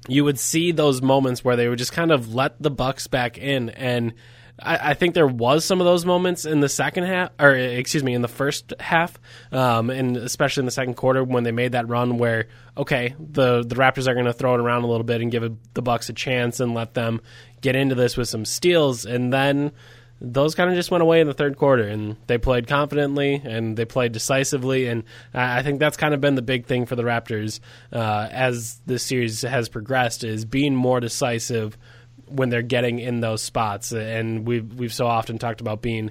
you 0.09 0.25
would 0.25 0.39
see 0.39 0.73
those 0.73 1.01
moments 1.01 1.45
where 1.45 1.57
they 1.57 1.69
would 1.69 1.79
just 1.79 1.93
kind 1.93 2.11
of 2.11 2.35
let 2.35 2.61
the 2.61 2.71
Bucks 2.71 3.07
back 3.07 3.39
in, 3.39 3.69
and 3.71 4.15
I, 4.61 4.91
I, 4.91 4.95
think 4.95 5.15
there 5.15 5.27
was 5.27 5.65
some 5.65 5.81
of 5.81 5.85
those 5.85 6.05
moments 6.05 6.45
in 6.45 6.61
the 6.61 6.69
second 6.69 7.05
half, 7.05 7.31
or 7.39 7.55
excuse 7.55 8.03
me, 8.03 8.15
in 8.15 8.23
the 8.23 8.29
first 8.29 8.73
half, 8.81 9.19
um, 9.53 9.91
and 9.91 10.17
especially 10.17 10.63
in 10.63 10.67
the 10.67 10.73
second 10.73 10.95
quarter 10.95 11.23
when 11.23 11.45
they 11.45 11.53
made 11.53 11.73
that 11.73 11.89
run 11.89 12.19
where 12.19 12.49
okay, 12.77 13.15
the 13.19 13.63
the 13.63 13.77
Raptors 13.77 14.09
are 14.09 14.15
going 14.15 14.27
to 14.27 14.33
throw 14.33 14.55
it 14.55 14.61
around 14.61 14.83
a 14.83 14.87
little 14.87 15.05
bit 15.05 15.21
and 15.21 15.31
give 15.31 15.57
the 15.75 15.83
Bucks 15.83 16.09
a 16.09 16.13
chance 16.13 16.61
and 16.61 16.75
let 16.75 16.95
them 16.95 17.21
get 17.61 17.77
into 17.77 17.95
this 17.95 18.17
with 18.17 18.29
some 18.29 18.45
steals, 18.45 19.05
and 19.05 19.33
then 19.33 19.73
those 20.21 20.55
kind 20.55 20.69
of 20.69 20.77
just 20.77 20.91
went 20.91 21.03
away 21.03 21.21
in 21.21 21.27
the 21.27 21.35
third 21.35 21.57
quarter, 21.57 21.85
and 21.85 22.17
they 22.27 22.39
played 22.39 22.67
confidently 22.67 23.41
and 23.45 23.77
they 23.77 23.85
played 23.85 24.13
decisively, 24.13 24.87
and 24.87 25.05
I 25.33 25.63
think 25.63 25.79
that's 25.79 25.97
kind 25.97 26.15
of 26.15 26.21
been 26.21 26.35
the 26.35 26.43
big 26.43 26.67
thing 26.67 26.87
for 26.87 26.97
the 26.97 27.05
Raptors 27.05 27.61
uh, 27.93 28.29
as 28.31 28.81
this 28.87 29.03
series 29.03 29.43
has 29.43 29.69
progressed 29.69 30.25
is 30.25 30.45
being 30.45 30.75
more 30.75 31.01
decisive 31.01 31.79
when 32.27 32.51
they're 32.51 32.63
getting 32.63 32.99
in 32.99 33.21
those 33.21 33.43
spots, 33.43 33.93
and 33.93 34.47
we've 34.47 34.75
we've 34.75 34.93
so 34.93 35.07
often 35.07 35.39
talked 35.39 35.61
about 35.61 35.83
being 35.83 36.11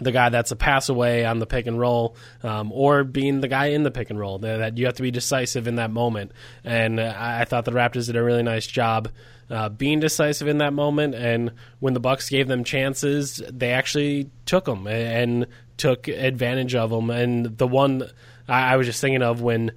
the 0.00 0.12
guy 0.12 0.28
that's 0.28 0.50
a 0.50 0.56
pass 0.56 0.88
away 0.88 1.24
on 1.24 1.38
the 1.38 1.46
pick 1.46 1.66
and 1.66 1.78
roll, 1.78 2.16
um, 2.42 2.72
or 2.72 3.04
being 3.04 3.40
the 3.40 3.48
guy 3.48 3.66
in 3.66 3.82
the 3.82 3.90
pick 3.90 4.10
and 4.10 4.18
roll. 4.18 4.38
That 4.38 4.78
you 4.78 4.86
have 4.86 4.94
to 4.96 5.02
be 5.02 5.10
decisive 5.10 5.66
in 5.66 5.76
that 5.76 5.90
moment. 5.90 6.32
And 6.64 7.00
I, 7.00 7.44
thought 7.44 7.64
the 7.64 7.72
Raptors 7.72 8.06
did 8.06 8.16
a 8.16 8.22
really 8.22 8.42
nice 8.42 8.66
job 8.66 9.08
uh, 9.50 9.68
being 9.68 10.00
decisive 10.00 10.48
in 10.48 10.58
that 10.58 10.72
moment. 10.72 11.14
And 11.14 11.52
when 11.80 11.94
the 11.94 12.00
Bucks 12.00 12.28
gave 12.28 12.48
them 12.48 12.64
chances, 12.64 13.42
they 13.50 13.70
actually 13.70 14.30
took 14.46 14.66
them 14.66 14.86
and 14.86 15.46
took 15.76 16.08
advantage 16.08 16.74
of 16.74 16.90
them. 16.90 17.10
And 17.10 17.56
the 17.56 17.66
one 17.66 18.02
I, 18.48 18.74
I 18.74 18.76
was 18.76 18.86
just 18.86 19.00
thinking 19.00 19.22
of 19.22 19.40
when 19.40 19.72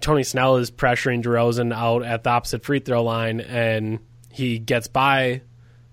Tony 0.00 0.22
Snell 0.22 0.56
is 0.56 0.70
pressuring 0.70 1.22
DeRozan 1.22 1.74
out 1.74 2.04
at 2.04 2.24
the 2.24 2.30
opposite 2.30 2.64
free 2.64 2.80
throw 2.80 3.02
line, 3.02 3.40
and 3.40 4.00
he 4.30 4.58
gets 4.58 4.88
by 4.88 5.42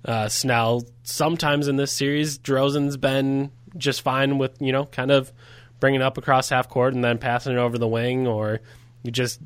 uh, 0.06 0.30
Snell. 0.30 0.84
Sometimes 1.04 1.68
in 1.68 1.76
this 1.76 1.92
series, 1.92 2.40
DeRozan's 2.40 2.98
been 2.98 3.52
just 3.78 4.02
fine 4.02 4.38
with 4.38 4.62
you 4.62 4.72
know 4.72 4.86
kind 4.86 5.12
of 5.12 5.32
bringing 5.80 6.02
up 6.02 6.18
across 6.18 6.50
half 6.50 6.70
court 6.70 6.94
and 6.94 7.04
then 7.04 7.18
passing 7.18 7.54
it 7.54 7.58
over 7.58 7.78
the 7.78 7.88
wing 7.88 8.28
or 8.28 8.62
you 9.04 9.12
just 9.12 9.42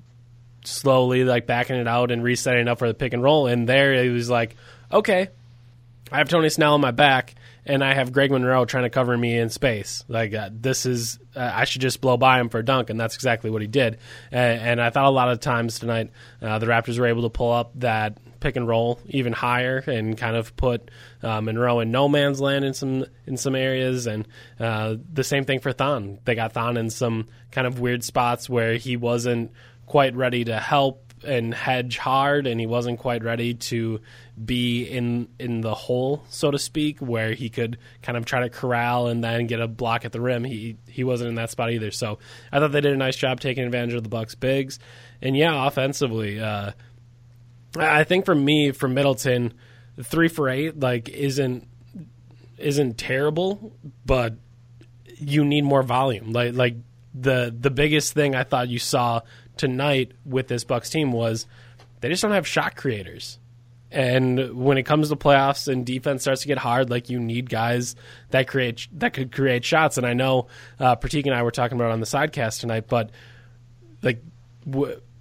slowly 0.64 1.24
like 1.24 1.48
backing 1.48 1.76
it 1.76 1.88
out 1.88 2.12
and 2.12 2.24
resetting 2.24 2.68
up 2.68 2.80
for 2.80 2.88
the 2.88 2.94
pick 2.94 3.14
and 3.14 3.24
roll. 3.24 3.48
And 3.48 3.68
there 3.68 4.02
he 4.04 4.10
was 4.10 4.30
like, 4.30 4.56
okay, 4.92 5.30
I 6.12 6.18
have 6.18 6.30
Tony 6.30 6.50
Snell 6.50 6.74
on 6.74 6.82
my 6.82 6.92
back, 6.92 7.36
and 7.66 7.84
I 7.84 7.94
have 7.94 8.12
Greg 8.12 8.32
Monroe 8.32 8.66
trying 8.66 8.84
to 8.84 8.90
cover 8.90 9.16
me 9.16 9.38
in 9.38 9.50
space. 9.50 10.04
Like 10.08 10.34
uh, 10.34 10.50
this 10.52 10.86
is, 10.86 11.20
uh, 11.36 11.52
I 11.54 11.66
should 11.66 11.82
just 11.82 12.02
blow 12.02 12.18
by 12.18 12.40
him 12.40 12.50
for 12.50 12.60
a 12.60 12.66
dunk, 12.66 12.90
and 12.90 13.00
that's 13.00 13.16
exactly 13.16 13.50
what 13.50 13.62
he 13.62 13.68
did. 13.68 14.00
And, 14.32 14.62
and 14.62 14.82
I 14.82 14.90
thought 14.90 15.06
a 15.06 15.12
lot 15.12 15.30
of 15.30 15.40
times 15.40 15.80
tonight 15.80 16.10
uh, 16.42 16.60
the 16.60 16.66
Raptors 16.66 16.98
were 16.98 17.08
able 17.08 17.24
to 17.24 17.30
pull 17.30 17.52
up 17.52 17.72
that 17.76 18.18
pick 18.40 18.56
and 18.56 18.68
roll 18.68 19.00
even 19.08 19.34
higher 19.34 19.84
and 19.88 20.18
kind 20.18 20.36
of 20.36 20.56
put 20.56 20.90
uh, 21.24 21.42
Monroe 21.42 21.80
in 21.80 21.92
no 21.92 22.08
man's 22.08 22.40
land 22.40 22.66
in 22.66 22.74
some 22.74 23.06
in 23.26 23.38
some 23.38 23.56
areas, 23.56 24.08
and 24.08 24.28
uh, 24.60 24.96
the 25.12 25.24
same 25.24 25.46
thing 25.46 25.60
for 25.60 25.72
Thon. 25.72 26.20
They 26.26 26.36
got 26.36 26.54
Thon 26.54 26.78
in 26.78 26.90
some 26.90 27.28
kind 27.52 27.68
of 27.68 27.80
weird 27.80 28.04
spots 28.04 28.50
where 28.50 28.74
he 28.76 28.98
wasn't 28.98 29.52
quite 29.86 30.16
ready 30.16 30.46
to 30.46 30.60
help 30.60 31.10
and 31.24 31.54
hedge 31.54 31.98
hard, 31.98 32.48
and 32.48 32.60
he 32.60 32.66
wasn't 32.66 33.00
quite 33.00 33.24
ready 33.24 33.54
to 33.54 34.00
be 34.44 34.84
in 34.84 35.28
in 35.38 35.62
the 35.62 35.76
hole, 35.76 36.24
so 36.30 36.52
to 36.52 36.58
speak, 36.58 37.00
where 37.00 37.34
he 37.34 37.50
could 37.50 37.78
kind 38.02 38.18
of 38.18 38.26
try 38.26 38.42
to 38.42 38.50
corral 38.50 39.08
and 39.08 39.24
then 39.24 39.48
get 39.48 39.60
a 39.60 39.68
block 39.68 40.06
at 40.06 40.12
the 40.12 40.22
rim. 40.22 40.44
He 40.44 40.78
he 40.88 41.04
wasn't 41.04 41.30
in 41.30 41.36
that 41.36 41.50
spot 41.50 41.72
either. 41.72 41.92
So 41.92 42.20
I 42.52 42.60
thought 42.60 42.72
they 42.72 42.82
did 42.82 42.94
a 42.94 42.98
nice 42.98 43.18
job 43.18 43.40
taking 43.40 43.66
advantage 43.66 43.96
of 43.96 44.04
the 44.04 44.10
Bucks 44.10 44.36
bigs, 44.36 44.80
and 45.22 45.36
yeah, 45.36 45.68
offensively, 45.68 46.40
uh, 46.40 46.72
I 47.78 48.04
think 48.04 48.26
for 48.26 48.36
me, 48.36 48.72
for 48.72 48.88
Middleton, 48.88 49.54
three 50.02 50.28
for 50.28 50.50
eight 50.50 50.80
like 50.80 51.10
isn't 51.10 51.68
isn't 52.58 52.98
terrible, 52.98 53.74
but 54.06 54.36
you 55.18 55.44
need 55.46 55.64
more 55.64 55.84
volume. 55.84 56.32
Like 56.32 56.54
like 56.54 56.76
the 57.14 57.56
the 57.58 57.70
biggest 57.70 58.14
thing 58.14 58.36
I 58.36 58.44
thought 58.44 58.70
you 58.70 58.80
saw 58.80 59.22
tonight 59.58 60.14
with 60.26 60.48
this 60.48 60.64
Bucks 60.64 60.90
team 60.90 61.12
was 61.12 61.46
they 62.02 62.10
just 62.10 62.22
don't 62.22 62.32
have 62.32 62.48
shot 62.48 62.76
creators. 62.76 63.38
And 63.92 64.56
when 64.56 64.78
it 64.78 64.84
comes 64.84 65.10
to 65.10 65.16
playoffs 65.16 65.68
and 65.68 65.84
defense 65.84 66.22
starts 66.22 66.42
to 66.42 66.48
get 66.48 66.60
hard, 66.60 66.92
like 66.92 67.10
you 67.10 67.20
need 67.20 67.50
guys 67.50 67.96
that 68.30 68.48
create 68.48 68.88
that 68.94 69.14
could 69.14 69.32
create 69.32 69.66
shots. 69.66 69.98
And 69.98 70.06
I 70.06 70.14
know 70.14 70.48
uh, 70.80 70.96
Pratik 70.96 71.26
and 71.26 71.34
I 71.34 71.42
were 71.44 71.52
talking 71.52 71.76
about 71.76 71.92
on 71.92 72.00
the 72.00 72.06
sidecast 72.06 72.60
tonight, 72.60 72.86
but 72.88 73.10
like 74.04 74.24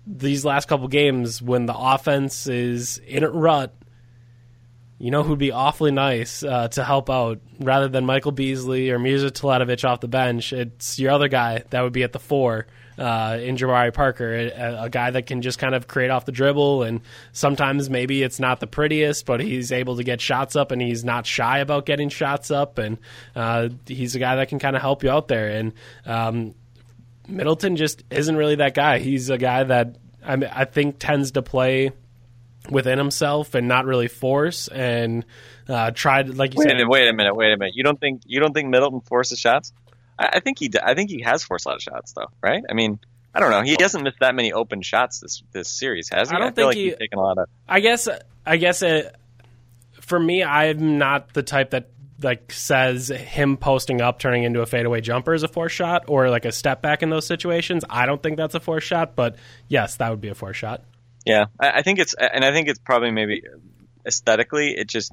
these 0.09 0.45
last 0.45 0.69
couple 0.69 0.89
games, 0.89 1.43
when 1.43 1.67
the 1.67 1.77
offense 1.77 2.47
is 2.47 2.99
in 2.99 3.25
a 3.25 3.31
rut, 3.31 3.75
you 4.99 5.11
know 5.13 5.23
who'd 5.23 5.39
be 5.39 5.53
awfully 5.53 5.93
nice 5.93 6.43
uh, 6.43 6.69
to 6.69 6.83
help 6.83 7.09
out 7.09 7.39
rather 7.61 7.89
than 7.89 8.05
Michael 8.05 8.33
Beasley 8.33 8.91
or 8.91 8.99
Mirza 8.99 9.31
Teletovic 9.31 9.89
off 9.89 10.01
the 10.01 10.09
bench. 10.09 10.53
It's 10.53 10.99
your 10.99 11.13
other 11.13 11.29
guy 11.29 11.63
that 11.71 11.83
would 11.83 11.93
be 11.93 12.03
at 12.03 12.13
the 12.13 12.19
four 12.19 12.67
uh, 12.99 13.39
in 13.41 13.57
Jabari 13.57 13.95
Parker, 13.95 14.35
a, 14.35 14.85
a, 14.85 14.91
guy 14.91 15.13
that 15.13 15.27
can 15.27 15.41
just 15.41 15.61
kind 15.61 15.75
of 15.75 15.87
create 15.87 16.11
off 16.11 16.25
the 16.25 16.33
dribble. 16.33 16.83
And 16.83 17.01
sometimes 17.33 17.89
maybe 17.89 18.25
it's 18.25 18.41
not 18.41 18.59
the 18.59 18.67
prettiest, 18.67 19.25
but 19.25 19.41
he's 19.41 19.71
able 19.71 19.97
to 19.97 20.03
get 20.05 20.21
shots 20.21 20.57
up 20.57 20.73
and 20.73 20.83
he's 20.83 21.05
not 21.05 21.25
shy 21.25 21.59
about 21.59 21.87
getting 21.87 22.09
shots 22.09 22.51
up. 22.51 22.79
And 22.79 22.99
uh, 23.37 23.69
he's 23.87 24.17
a 24.17 24.19
guy 24.19 24.37
that 24.37 24.49
can 24.49 24.59
kind 24.59 24.75
of 24.75 24.83
help 24.83 25.05
you 25.05 25.11
out 25.11 25.29
there. 25.29 25.49
And 25.49 25.73
um, 26.07 26.55
Middleton 27.29 27.77
just 27.77 28.03
isn't 28.11 28.37
really 28.37 28.57
that 28.57 28.75
guy. 28.75 28.99
He's 28.99 29.31
a 29.31 29.39
guy 29.39 29.65
that 29.65 29.97
I, 30.25 30.37
mean, 30.37 30.51
I 30.53 30.65
think 30.65 30.99
tends 30.99 31.33
to 31.33 31.43
play 31.43 31.93
within 32.71 32.99
himself 32.99 33.55
and 33.55 33.69
not 33.69 33.85
really 33.87 34.09
force 34.09 34.69
and 34.69 35.25
uh, 35.69 35.91
to 35.91 36.33
like 36.33 36.55
you 36.55 36.59
wait 36.59 36.65
said. 36.65 36.73
A 36.73 36.75
minute, 36.77 36.89
wait 36.89 37.09
a 37.09 37.13
minute, 37.13 37.35
wait 37.35 37.53
a 37.53 37.57
minute. 37.57 37.75
You 37.77 37.85
don't 37.85 38.01
think 38.01 38.23
you 38.27 38.41
don't 38.41 38.53
think 38.53 38.69
Middleton 38.69 39.01
forces 39.01 39.39
shots? 39.39 39.73
I, 40.19 40.31
I 40.35 40.41
think 40.41 40.59
he 40.59 40.71
I 40.83 40.95
think 40.95 41.11
he 41.11 41.23
has 41.23 41.45
forced 41.45 41.67
a 41.67 41.71
lot 41.71 41.77
of 41.77 41.83
shots 41.83 42.13
though, 42.13 42.29
right? 42.43 42.63
I 42.69 42.75
mean, 42.75 42.99
I 43.35 43.41
don't 43.41 43.51
know. 43.51 43.63
He 43.63 43.77
hasn't 43.79 44.05
missed 44.05 44.21
that 44.21 44.35
many 44.35 44.53
open 44.53 44.83
shots 44.83 45.21
this 45.21 45.43
this 45.53 45.69
series, 45.69 46.09
has 46.11 46.31
he? 46.31 46.37
I 46.37 46.39
don't 46.39 46.49
I 46.49 46.51
feel 46.53 46.55
think 46.55 46.67
like 46.67 46.77
he- 46.77 46.85
he's 46.85 46.97
taken 46.97 47.19
a 47.19 47.23
lot 47.23 47.39
of. 47.39 47.49
I 47.69 47.81
guess 47.81 48.09
I 48.45 48.57
guess 48.57 48.83
it, 48.83 49.15
for 50.01 50.19
me, 50.19 50.43
I'm 50.43 50.99
not 50.99 51.33
the 51.35 51.43
type 51.43 51.71
that 51.71 51.89
like 52.23 52.51
says 52.53 53.09
him 53.09 53.57
posting 53.57 54.01
up 54.01 54.19
turning 54.19 54.43
into 54.43 54.61
a 54.61 54.67
fadeaway 54.67 55.01
jumper 55.01 55.35
is 55.35 55.43
a 55.45 55.49
force 55.49 55.73
shot 55.73 56.05
or 56.09 56.31
like 56.31 56.45
a 56.45 56.53
step 56.53 56.83
back 56.83 57.03
in 57.03 57.11
those 57.11 57.27
situations. 57.27 57.85
I 57.89 58.07
don't 58.07 58.23
think 58.23 58.37
that's 58.37 58.55
a 58.55 58.61
force 58.61 58.85
shot, 58.85 59.15
but 59.15 59.37
yes, 59.69 59.97
that 59.97 60.11
would 60.11 60.21
be 60.21 60.29
a 60.29 60.35
force 60.35 60.57
shot. 60.57 60.83
Yeah, 61.25 61.47
I, 61.61 61.79
I 61.79 61.83
think 61.83 61.99
it's 61.99 62.15
and 62.15 62.45
I 62.45 62.53
think 62.53 62.69
it's 62.69 62.79
probably 62.79 63.11
maybe 63.13 63.43
aesthetically 64.07 64.75
it 64.77 64.89
just 64.89 65.13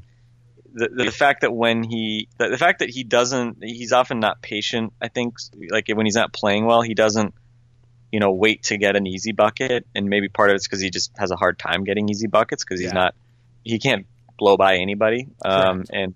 the, 0.73 0.89
the 0.89 1.11
fact 1.11 1.41
that 1.41 1.53
when 1.53 1.83
he 1.83 2.27
the, 2.37 2.49
the 2.49 2.57
fact 2.57 2.79
that 2.79 2.89
he 2.89 3.03
doesn't 3.03 3.57
he's 3.63 3.91
often 3.91 4.19
not 4.19 4.41
patient. 4.41 4.93
I 5.01 5.07
think 5.07 5.35
like 5.69 5.87
when 5.93 6.05
he's 6.05 6.15
not 6.15 6.33
playing 6.33 6.65
well, 6.65 6.81
he 6.81 6.93
doesn't 6.93 7.33
you 8.11 8.19
know 8.19 8.31
wait 8.31 8.63
to 8.63 8.77
get 8.77 8.95
an 8.95 9.05
easy 9.07 9.31
bucket, 9.31 9.85
and 9.93 10.07
maybe 10.09 10.29
part 10.29 10.49
of 10.49 10.55
it's 10.55 10.67
because 10.67 10.81
he 10.81 10.89
just 10.89 11.11
has 11.17 11.31
a 11.31 11.35
hard 11.35 11.59
time 11.59 11.83
getting 11.83 12.09
easy 12.09 12.27
buckets 12.27 12.63
because 12.63 12.79
he's 12.79 12.89
Yeah. 12.89 12.93
not 12.95 13.15
he 13.63 13.79
can't 13.79 14.05
blow 14.37 14.57
by 14.57 14.77
anybody. 14.77 15.27
Um, 15.43 15.83
and 15.91 16.13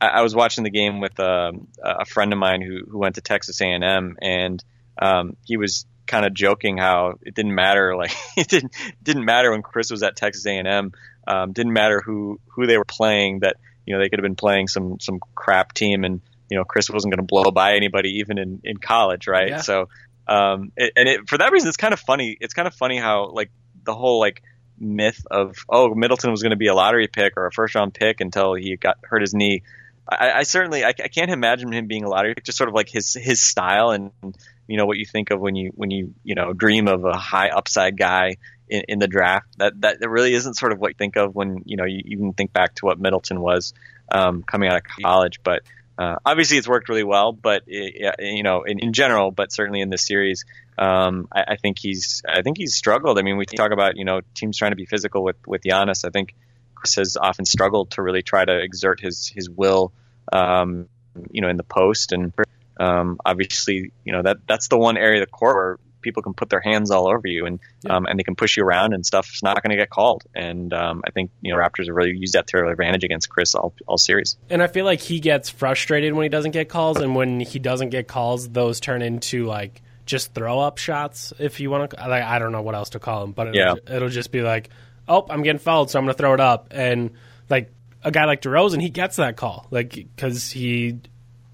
I, 0.00 0.08
I 0.08 0.22
was 0.22 0.34
watching 0.34 0.64
the 0.64 0.70
game 0.70 1.00
with 1.00 1.18
um, 1.20 1.68
a 1.82 2.04
friend 2.04 2.32
of 2.32 2.38
mine 2.38 2.62
who 2.62 2.84
who 2.88 2.98
went 2.98 3.16
to 3.16 3.20
Texas 3.20 3.60
A 3.60 3.66
and 3.66 3.84
M, 3.84 4.16
and 4.20 4.62
um, 5.00 5.36
he 5.44 5.56
was 5.56 5.86
kind 6.06 6.24
of 6.24 6.32
joking 6.32 6.78
how 6.78 7.14
it 7.22 7.34
didn't 7.34 7.54
matter 7.54 7.94
like 7.98 8.12
it 8.36 8.48
didn't 8.48 8.74
didn't 9.02 9.24
matter 9.24 9.50
when 9.50 9.62
Khris 9.62 9.90
was 9.90 10.02
at 10.02 10.16
Texas 10.16 10.46
A 10.46 10.50
and 10.50 10.68
M. 10.68 10.92
Um, 11.26 11.52
didn't 11.52 11.72
matter 11.72 12.00
who 12.04 12.40
who 12.48 12.66
they 12.66 12.78
were 12.78 12.84
playing. 12.84 13.40
That 13.40 13.56
you 13.86 13.94
know 13.94 14.02
they 14.02 14.08
could 14.08 14.18
have 14.18 14.24
been 14.24 14.36
playing 14.36 14.68
some 14.68 14.98
some 15.00 15.20
crap 15.34 15.74
team, 15.74 16.04
and 16.04 16.20
you 16.50 16.56
know 16.56 16.64
Khris 16.64 16.90
wasn't 16.90 17.12
going 17.12 17.26
to 17.26 17.28
blow 17.28 17.50
by 17.50 17.74
anybody 17.76 18.18
even 18.18 18.38
in 18.38 18.60
in 18.64 18.76
college, 18.78 19.26
right? 19.26 19.50
Yeah. 19.50 19.60
So 19.60 19.88
um, 20.26 20.72
it, 20.76 20.92
and 20.94 21.08
it, 21.08 21.28
for 21.28 21.38
that 21.38 21.52
reason, 21.52 21.68
it's 21.68 21.76
kind 21.76 21.94
of 21.94 22.00
funny. 22.00 22.36
It's 22.40 22.54
kind 22.54 22.68
of 22.68 22.74
funny 22.74 22.98
how 22.98 23.30
like 23.30 23.50
the 23.84 23.94
whole 23.94 24.20
like 24.20 24.42
myth 24.78 25.26
of 25.30 25.56
oh 25.68 25.94
Middleton 25.94 26.30
was 26.30 26.42
going 26.42 26.50
to 26.50 26.56
be 26.56 26.68
a 26.68 26.74
lottery 26.74 27.08
pick 27.08 27.36
or 27.36 27.46
a 27.46 27.52
first 27.52 27.74
round 27.74 27.94
pick 27.94 28.20
until 28.20 28.54
he 28.54 28.76
got 28.76 28.98
hurt 29.02 29.22
his 29.22 29.34
knee. 29.34 29.62
I, 30.08 30.32
I 30.32 30.42
certainly 30.44 30.84
I, 30.84 30.88
I 30.88 31.08
can't 31.08 31.30
imagine 31.30 31.72
him 31.72 31.86
being 31.86 32.04
a 32.04 32.08
lottery 32.08 32.34
pick. 32.34 32.44
Just 32.44 32.58
sort 32.58 32.68
of 32.68 32.74
like 32.74 32.88
his 32.88 33.14
his 33.14 33.40
style 33.40 33.90
and 33.90 34.10
you 34.66 34.76
know 34.76 34.86
what 34.86 34.96
you 34.96 35.04
think 35.04 35.30
of 35.30 35.40
when 35.40 35.54
you 35.54 35.70
when 35.74 35.90
you 35.90 36.14
you 36.24 36.34
know 36.34 36.52
dream 36.52 36.88
of 36.88 37.04
a 37.04 37.16
high 37.16 37.48
upside 37.48 37.96
guy 37.96 38.36
in, 38.68 38.82
in 38.88 38.98
the 38.98 39.08
draft. 39.08 39.46
That 39.58 39.80
that 39.80 39.98
really 40.08 40.34
isn't 40.34 40.54
sort 40.54 40.72
of 40.72 40.78
what 40.78 40.88
you 40.88 40.94
think 40.98 41.16
of 41.16 41.34
when 41.34 41.62
you 41.64 41.76
know 41.76 41.84
you 41.84 42.02
even 42.06 42.32
think 42.32 42.52
back 42.52 42.74
to 42.76 42.86
what 42.86 42.98
Middleton 42.98 43.40
was 43.40 43.74
um, 44.10 44.42
coming 44.42 44.70
out 44.70 44.76
of 44.76 44.82
college. 45.02 45.40
But 45.42 45.62
uh, 45.98 46.16
obviously, 46.24 46.58
it's 46.58 46.68
worked 46.68 46.88
really 46.88 47.04
well. 47.04 47.32
But 47.32 47.64
it, 47.66 48.14
you 48.20 48.42
know, 48.42 48.62
in, 48.62 48.78
in 48.78 48.92
general, 48.92 49.30
but 49.30 49.52
certainly 49.52 49.80
in 49.80 49.90
this 49.90 50.06
series, 50.06 50.44
um, 50.78 51.28
I, 51.32 51.44
I 51.48 51.56
think 51.56 51.78
he's 51.78 52.22
I 52.28 52.42
think 52.42 52.56
he's 52.56 52.76
struggled. 52.76 53.18
I 53.18 53.22
mean, 53.22 53.36
we 53.36 53.46
talk 53.46 53.72
about 53.72 53.96
you 53.96 54.04
know 54.04 54.20
teams 54.34 54.56
trying 54.56 54.72
to 54.72 54.76
be 54.76 54.86
physical 54.86 55.22
with 55.22 55.36
with 55.46 55.62
Giannis. 55.62 56.04
I 56.04 56.10
think 56.10 56.34
Khris 56.78 56.94
has 56.96 57.16
often 57.16 57.44
struggled 57.44 57.90
to 57.92 58.02
really 58.02 58.22
try 58.22 58.44
to 58.44 58.58
exert 58.60 59.00
his 59.00 59.30
his 59.34 59.50
will, 59.50 59.92
um, 60.32 60.88
you 61.30 61.40
know, 61.40 61.48
in 61.48 61.56
the 61.56 61.64
post. 61.64 62.12
And 62.12 62.32
um, 62.78 63.18
obviously, 63.24 63.92
you 64.04 64.12
know 64.12 64.22
that 64.22 64.38
that's 64.46 64.68
the 64.68 64.78
one 64.78 64.96
area 64.96 65.20
of 65.20 65.26
the 65.26 65.30
court 65.30 65.56
where 65.56 65.78
people 66.00 66.22
can 66.22 66.32
put 66.32 66.48
their 66.48 66.60
hands 66.60 66.92
all 66.92 67.08
over 67.08 67.26
you 67.26 67.44
and 67.44 67.58
Yeah. 67.82 67.96
um, 67.96 68.06
and 68.06 68.16
they 68.18 68.22
can 68.22 68.36
push 68.36 68.56
you 68.56 68.62
around 68.64 68.94
and 68.94 69.04
stuff's 69.04 69.42
not 69.42 69.60
going 69.62 69.70
to 69.70 69.76
get 69.76 69.90
called. 69.90 70.22
And 70.32 70.72
um, 70.72 71.02
I 71.06 71.10
think 71.10 71.32
you 71.42 71.52
know 71.52 71.58
Raptors 71.58 71.86
have 71.88 71.96
really 71.96 72.16
used 72.16 72.34
that 72.34 72.46
to 72.46 72.56
their 72.56 72.66
advantage 72.70 73.02
against 73.02 73.28
Khris 73.28 73.54
all 73.56 73.74
all 73.86 73.98
series. 73.98 74.36
And 74.48 74.62
I 74.62 74.68
feel 74.68 74.84
like 74.84 75.00
he 75.00 75.18
gets 75.18 75.50
frustrated 75.50 76.12
when 76.14 76.22
he 76.22 76.28
doesn't 76.28 76.52
get 76.52 76.68
calls, 76.68 76.98
and 76.98 77.16
when 77.16 77.40
he 77.40 77.58
doesn't 77.58 77.90
get 77.90 78.06
calls, 78.06 78.48
those 78.48 78.78
turn 78.80 79.02
into 79.02 79.46
like 79.46 79.82
just 80.06 80.32
throw 80.32 80.58
up 80.60 80.78
shots. 80.78 81.34
If 81.38 81.60
you 81.60 81.68
want 81.70 81.90
to, 81.90 81.96
like, 82.08 82.22
I 82.22 82.38
don't 82.38 82.50
know 82.52 82.62
what 82.62 82.74
else 82.74 82.88
to 82.90 82.98
call 82.98 83.20
them, 83.20 83.32
but 83.32 83.48
it'll, 83.48 83.58
Yeah. 83.58 83.94
it'll 83.94 84.08
just 84.08 84.32
be 84.32 84.40
like, 84.40 84.70
oh, 85.08 85.26
I'm 85.28 85.42
getting 85.42 85.58
fouled, 85.58 85.90
so 85.90 85.98
I'm 85.98 86.04
going 86.04 86.14
to 86.14 86.18
throw 86.18 86.34
it 86.34 86.40
up. 86.40 86.68
And 86.70 87.10
like 87.48 87.72
a 88.02 88.10
guy 88.10 88.24
like 88.24 88.42
DeRozan, 88.42 88.80
he 88.80 88.90
gets 88.90 89.16
that 89.16 89.36
call, 89.36 89.66
like 89.70 89.94
because 89.94 90.50
he 90.50 91.00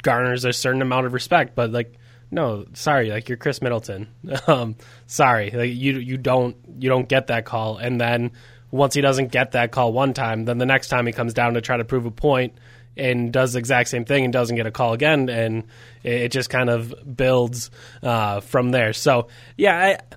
garners 0.03 0.45
a 0.45 0.53
certain 0.53 0.83
amount 0.83 1.07
of 1.07 1.13
respect. 1.13 1.55
But 1.55 1.71
like, 1.71 1.95
no, 2.31 2.67
sorry, 2.75 3.11
like 3.11 3.29
you're 3.29 3.39
Khris 3.39 3.63
Middleton. 3.63 4.09
um, 4.47 4.77
sorry, 5.07 5.51
like 5.51 5.71
you 5.71 5.99
you 5.99 6.17
don't 6.17 6.57
you 6.79 6.89
don't 6.89 7.09
get 7.09 7.29
that 7.29 7.45
call, 7.45 7.79
and 7.79 8.01
then 8.01 8.33
once 8.71 8.95
he 8.95 9.01
doesn't 9.01 9.31
get 9.31 9.53
that 9.53 9.71
call 9.71 9.93
one 9.93 10.15
time, 10.15 10.45
then 10.45 10.59
the 10.59 10.67
next 10.67 10.89
time 10.89 11.07
he 11.07 11.13
comes 11.13 11.35
down 11.35 11.55
to 11.55 11.61
try 11.61 11.77
to 11.77 11.85
prove 11.85 12.07
a 12.07 12.11
point 12.11 12.55
and 12.97 13.33
does 13.33 13.55
the 13.55 13.59
exact 13.59 13.89
same 13.89 14.05
thing 14.05 14.25
and 14.25 14.33
doesn't 14.33 14.57
get 14.57 14.67
a 14.67 14.71
call 14.71 14.93
again, 14.93 15.29
and 15.29 15.65
it, 16.03 16.23
it 16.23 16.33
just 16.33 16.51
kind 16.51 16.71
of 16.71 16.95
builds 17.17 17.71
uh, 18.03 18.41
from 18.41 18.71
there. 18.71 18.93
So 18.93 19.29
yeah, 19.57 19.77
I 19.77 20.17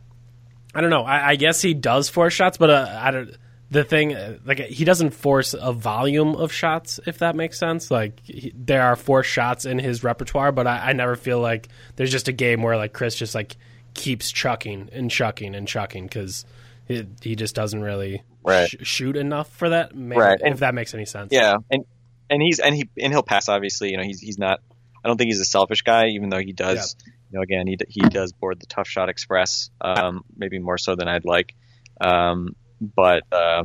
I 0.75 0.81
don't 0.81 0.89
know. 0.89 1.03
I, 1.03 1.29
I 1.29 1.35
guess 1.35 1.61
he 1.61 1.73
does 1.73 2.09
force 2.09 2.33
shots, 2.33 2.57
but 2.57 2.69
uh, 2.69 2.99
I 3.01 3.11
don't. 3.11 3.35
The 3.69 3.83
thing, 3.83 4.15
uh, 4.15 4.37
like 4.45 4.59
he 4.59 4.85
doesn't 4.85 5.09
force 5.09 5.53
a 5.53 5.73
volume 5.73 6.35
of 6.35 6.53
shots, 6.53 7.01
if 7.05 7.17
that 7.19 7.35
makes 7.35 7.59
sense. 7.59 7.91
Like 7.91 8.21
he, 8.23 8.53
there 8.55 8.81
are 8.83 8.95
four 8.95 9.23
shots 9.23 9.65
in 9.65 9.77
his 9.77 10.03
repertoire, 10.05 10.53
but 10.53 10.67
I, 10.67 10.89
I 10.89 10.93
never 10.93 11.15
feel 11.17 11.39
like 11.41 11.67
there's 11.97 12.11
just 12.11 12.29
a 12.29 12.31
game 12.31 12.61
where 12.61 12.77
like 12.77 12.93
Khris 12.93 13.15
just 13.15 13.35
like 13.35 13.57
keeps 13.93 14.31
chucking 14.31 14.89
and 14.93 15.11
chucking 15.11 15.53
and 15.53 15.67
chucking 15.67 16.05
because 16.05 16.45
he, 16.87 17.05
he 17.21 17.35
just 17.35 17.55
doesn't 17.55 17.81
really 17.81 18.23
Right. 18.43 18.69
sh- 18.69 18.75
shoot 18.83 19.17
enough 19.17 19.49
for 19.49 19.67
that. 19.69 19.93
Maybe, 19.93 20.21
Right. 20.21 20.39
if 20.41 20.59
that 20.59 20.73
makes 20.73 20.93
any 20.93 21.05
sense. 21.05 21.33
Yeah, 21.33 21.57
and 21.69 21.83
and 22.29 22.41
he's 22.41 22.59
and 22.59 22.73
he 22.73 22.87
and 22.97 23.11
he'll 23.11 23.21
pass. 23.23 23.49
Obviously, 23.49 23.91
you 23.91 23.97
know 23.97 24.03
he's 24.03 24.21
he's 24.21 24.37
not. 24.37 24.61
I 25.03 25.09
don't 25.09 25.17
think 25.17 25.27
he's 25.27 25.41
a 25.41 25.45
selfish 25.45 25.81
guy, 25.81 26.07
even 26.09 26.29
though 26.29 26.39
he 26.39 26.53
does 26.53 26.95
you 27.29 27.37
know, 27.37 27.41
again, 27.41 27.67
he 27.67 27.77
he 27.89 28.01
does 28.01 28.31
board 28.31 28.59
the 28.59 28.65
tough 28.65 28.87
shot 28.87 29.09
express, 29.09 29.69
um, 29.81 30.23
maybe 30.35 30.59
more 30.59 30.77
so 30.77 30.95
than 30.95 31.07
I'd 31.07 31.25
like. 31.25 31.55
Um, 31.99 32.55
but 32.79 33.23
uh, 33.31 33.63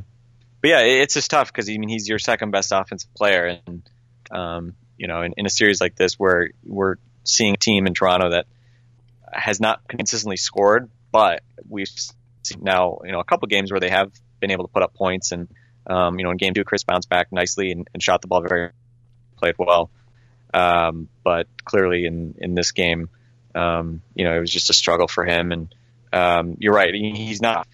but 0.61 0.71
yeah, 0.71 0.81
it's 0.81 1.15
just 1.15 1.31
tough 1.31 1.53
because 1.53 1.69
I 1.69 1.77
mean 1.77 1.89
he's 1.89 2.09
your 2.09 2.19
second 2.19 2.51
best 2.51 2.73
offensive 2.73 3.13
player, 3.15 3.59
and 3.67 3.83
um, 4.31 4.75
you 4.97 5.07
know, 5.07 5.23
in, 5.23 5.35
in 5.37 5.47
a 5.47 5.51
series 5.51 5.81
like 5.81 5.97
this 5.97 6.15
where 6.15 6.51
we're 6.65 6.97
seeing 7.25 7.55
a 7.55 7.57
team 7.57 7.87
in 7.87 7.95
Toronto 7.95 8.31
that 8.31 8.47
has 9.33 9.61
not 9.61 9.87
consistently 9.89 10.37
scored, 10.37 10.91
but 11.11 11.43
we've 11.69 11.91
seen 12.43 12.61
now 12.63 12.99
you 13.05 13.13
know 13.13 13.21
a 13.21 13.25
couple 13.25 13.47
games 13.49 13.71
where 13.71 13.81
they 13.81 13.91
have 13.91 14.13
been 14.41 14.51
able 14.51 14.67
to 14.67 14.73
put 14.73 14.83
up 14.83 14.95
points, 14.95 15.33
and 15.33 15.49
um, 15.87 16.19
you 16.19 16.25
know 16.25 16.31
in 16.31 16.37
game 16.37 16.55
two, 16.55 16.65
Khris 16.65 16.85
bounced 16.85 17.09
back 17.09 17.29
nicely 17.31 17.71
and, 17.71 17.89
and 17.95 18.03
shot 18.03 18.23
the 18.23 18.29
ball 18.29 18.43
very 18.43 18.71
played 19.37 19.55
well. 19.59 19.91
Um, 20.55 21.09
but 21.25 21.47
clearly 21.65 22.07
in 22.07 22.35
in 22.39 22.55
this 22.55 22.73
game, 22.73 23.09
um, 23.55 24.03
you 24.15 24.25
know, 24.25 24.37
it 24.37 24.41
was 24.41 24.51
just 24.51 24.71
a 24.71 24.75
struggle 24.75 25.09
for 25.09 25.25
him. 25.25 25.53
And 25.53 25.75
um, 26.13 26.57
you're 26.61 26.75
right, 26.75 26.95
he's 26.95 27.41
not 27.41 27.67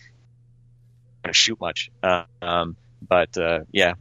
going 1.23 1.32
to 1.32 1.38
shoot 1.38 1.61
much. 1.61 1.90
Uh, 2.02 2.25
um, 2.42 2.76
but 3.06 3.37
uh, 3.37 3.61
yeah, 3.73 3.94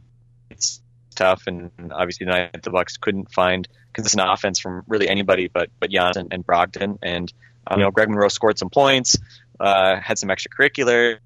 it's 0.50 0.80
tough. 1.14 1.44
And 1.46 1.70
obviously 1.92 2.26
tonight 2.26 2.62
the 2.62 2.70
Bucks 2.70 2.96
couldn't 2.96 3.32
find 3.32 3.68
consistent 3.92 4.28
offense 4.28 4.58
from 4.58 4.84
really 4.86 5.08
anybody 5.08 5.48
but 5.48 5.70
but 5.80 5.90
Giannis 5.90 6.16
and, 6.16 6.32
and 6.32 6.46
Brogdon. 6.46 6.98
And 7.02 7.32
um, 7.66 7.78
you 7.78 7.84
know, 7.84 7.90
Greg 7.90 8.08
Monroe 8.08 8.28
scored 8.28 8.58
some 8.58 8.70
points, 8.70 9.18
uh, 9.60 10.00
had 10.00 10.18
some 10.18 10.30
extracurricular. 10.30 11.18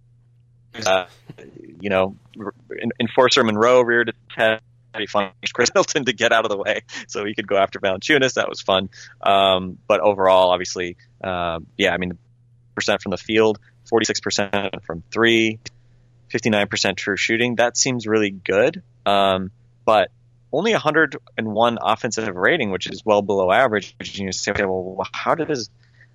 Uh, 0.86 1.04
you 1.80 1.90
know, 1.90 2.16
Enforcer 2.98 3.44
Monroe 3.44 3.82
reared 3.82 4.08
its 4.08 4.18
head 4.34 4.60
he 4.98 5.06
finally 5.06 5.32
Khris 5.52 5.70
Middleton 5.74 6.04
to 6.06 6.12
get 6.12 6.32
out 6.32 6.44
of 6.44 6.50
the 6.50 6.56
way 6.56 6.82
so 7.08 7.24
he 7.24 7.34
could 7.34 7.46
go 7.46 7.56
after 7.56 7.78
Valanciunas. 7.78 8.34
That 8.34 8.48
was 8.48 8.60
fun. 8.60 8.90
Um, 9.20 9.78
but 9.86 10.00
overall, 10.00 10.50
obviously, 10.50 10.96
uh, 11.22 11.60
yeah, 11.76 11.92
I 11.92 11.98
mean, 11.98 12.18
percent 12.74 13.02
from 13.02 13.10
the 13.10 13.18
field, 13.18 13.58
46% 13.90 14.82
from 14.84 15.02
three, 15.10 15.58
59% 16.30 16.96
true 16.96 17.16
shooting. 17.16 17.56
That 17.56 17.76
seems 17.76 18.06
really 18.06 18.30
good. 18.30 18.82
Um, 19.04 19.50
but 19.84 20.10
only 20.52 20.72
101 20.72 21.78
offensive 21.80 22.36
rating, 22.36 22.70
which 22.70 22.86
is 22.86 23.02
well 23.04 23.22
below 23.22 23.50
average. 23.50 23.96
You 24.00 24.32
say, 24.32 24.52
okay, 24.52 24.64
well, 24.64 25.06
how 25.12 25.34
does 25.34 25.70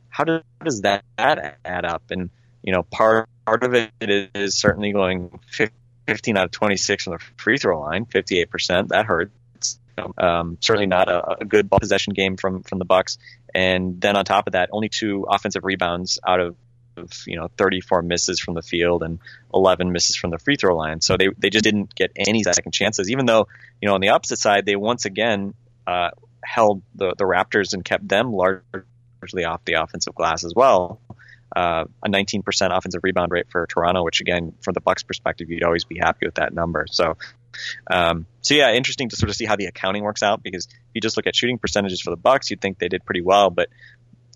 how 0.09 0.23
does 0.23 0.81
that 0.81 1.03
add 1.17 1.85
up? 1.85 2.03
And 2.11 2.29
you 2.63 2.73
know, 2.73 2.83
part 2.83 3.29
part 3.45 3.63
of 3.63 3.73
it 3.73 3.91
is 3.99 4.55
certainly 4.55 4.91
going 4.91 5.39
50 5.51 5.73
15 6.07 6.37
out 6.37 6.45
of 6.45 6.51
26 6.51 7.03
from 7.03 7.13
the 7.13 7.19
free 7.37 7.57
throw 7.57 7.79
line, 7.81 8.05
58%. 8.05 8.89
That 8.89 9.05
hurts. 9.05 9.79
Um, 10.17 10.57
certainly 10.61 10.87
not 10.87 11.09
a, 11.09 11.41
a, 11.41 11.45
good 11.45 11.69
ball 11.69 11.79
possession 11.79 12.13
game 12.13 12.37
from 12.37 12.61
from 12.61 12.77
the 12.77 12.85
Bucks. 12.85 13.17
And 13.53 13.99
then 13.99 14.15
on 14.15 14.25
top 14.25 14.45
of 14.45 14.53
that, 14.53 14.69
only 14.71 14.89
two 14.89 15.25
offensive 15.27 15.63
rebounds 15.63 16.19
out 16.25 16.39
of, 16.39 16.55
of 16.97 17.11
you 17.25 17.35
know 17.35 17.47
34 17.57 18.03
misses 18.03 18.39
from 18.39 18.53
the 18.53 18.61
field 18.61 19.01
and 19.01 19.17
11 19.53 19.91
misses 19.91 20.15
from 20.15 20.29
the 20.29 20.37
free 20.37 20.55
throw 20.55 20.77
line. 20.77 21.01
So 21.01 21.17
they 21.17 21.29
they 21.39 21.49
just 21.49 21.63
didn't 21.63 21.95
get 21.95 22.11
any 22.15 22.43
second 22.43 22.73
chances. 22.73 23.09
Even 23.09 23.25
though 23.25 23.47
you 23.81 23.87
know 23.87 23.95
on 23.95 24.01
the 24.01 24.09
opposite 24.09 24.37
side, 24.37 24.67
they 24.67 24.75
once 24.75 25.05
again 25.05 25.55
uh, 25.87 26.11
held 26.43 26.83
the 26.93 27.15
the 27.17 27.25
Raptors 27.25 27.73
and 27.73 27.83
kept 27.83 28.07
them 28.07 28.31
largely 28.31 29.45
off 29.45 29.65
the 29.65 29.73
offensive 29.73 30.13
glass 30.13 30.43
as 30.43 30.53
well 30.55 31.01
uh, 31.55 31.85
a 32.03 32.09
19% 32.09 32.43
offensive 32.77 33.01
rebound 33.03 33.31
rate 33.31 33.47
for 33.49 33.65
Toronto, 33.67 34.03
which 34.03 34.21
again, 34.21 34.53
from 34.61 34.73
the 34.73 34.81
Bucks' 34.81 35.03
perspective, 35.03 35.49
you'd 35.49 35.63
always 35.63 35.85
be 35.85 35.97
happy 35.97 36.25
with 36.25 36.35
that 36.35 36.53
number. 36.53 36.85
So, 36.89 37.17
um, 37.89 38.25
so 38.41 38.53
yeah, 38.53 38.73
interesting 38.73 39.09
to 39.09 39.15
sort 39.15 39.29
of 39.29 39.35
see 39.35 39.45
how 39.45 39.55
the 39.55 39.65
accounting 39.65 40.03
works 40.03 40.23
out 40.23 40.43
because 40.43 40.67
if 40.67 40.89
you 40.93 41.01
just 41.01 41.17
look 41.17 41.27
at 41.27 41.35
shooting 41.35 41.57
percentages 41.57 42.01
for 42.01 42.11
the 42.11 42.17
Bucks, 42.17 42.49
you'd 42.49 42.61
think 42.61 42.79
they 42.79 42.89
did 42.89 43.05
pretty 43.05 43.21
well, 43.21 43.49
but 43.49 43.69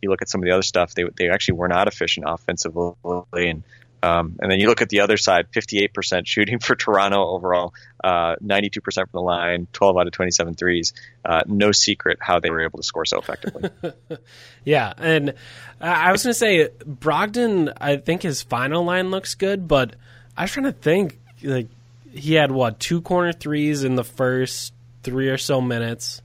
you 0.01 0.09
look 0.09 0.21
at 0.21 0.29
some 0.29 0.41
of 0.41 0.45
the 0.45 0.51
other 0.51 0.63
stuff, 0.63 0.93
they 0.95 1.03
they 1.15 1.29
actually 1.29 1.55
were 1.55 1.67
not 1.67 1.87
efficient 1.87 2.25
offensively, 2.27 2.95
and 3.33 3.63
um, 4.03 4.37
and 4.41 4.51
then 4.51 4.59
you 4.59 4.67
look 4.67 4.81
at 4.81 4.89
the 4.89 5.01
other 5.01 5.17
side, 5.17 5.51
58% 5.51 6.25
shooting 6.25 6.59
for 6.59 6.75
Toronto 6.75 7.23
overall, 7.27 7.73
uh, 8.03 8.35
92% 8.43 8.81
from 8.93 9.07
the 9.13 9.21
line, 9.21 9.67
12 9.73 9.97
out 9.97 10.07
of 10.07 10.13
27 10.13 10.55
threes. 10.55 10.93
Uh, 11.23 11.41
no 11.45 11.71
secret 11.71 12.17
how 12.19 12.39
they 12.39 12.49
were 12.49 12.63
able 12.63 12.79
to 12.79 12.83
score 12.83 13.05
so 13.05 13.19
effectively. 13.19 13.69
yeah, 14.65 14.93
and 14.97 15.35
I 15.79 16.11
was 16.11 16.23
going 16.23 16.31
to 16.31 16.39
say 16.39 16.69
Brogdon. 16.85 17.73
I 17.79 17.97
think 17.97 18.23
his 18.23 18.41
final 18.41 18.83
line 18.83 19.11
looks 19.11 19.35
good, 19.35 19.67
but 19.67 19.95
I 20.35 20.43
was 20.43 20.51
trying 20.51 20.65
to 20.65 20.71
think 20.71 21.19
like 21.43 21.67
he 22.11 22.33
had 22.33 22.51
what 22.51 22.79
two 22.79 23.01
corner 23.01 23.33
threes 23.33 23.83
in 23.83 23.95
the 23.95 24.03
first 24.03 24.73
three 25.03 25.29
or 25.29 25.37
so 25.37 25.61
minutes, 25.61 26.21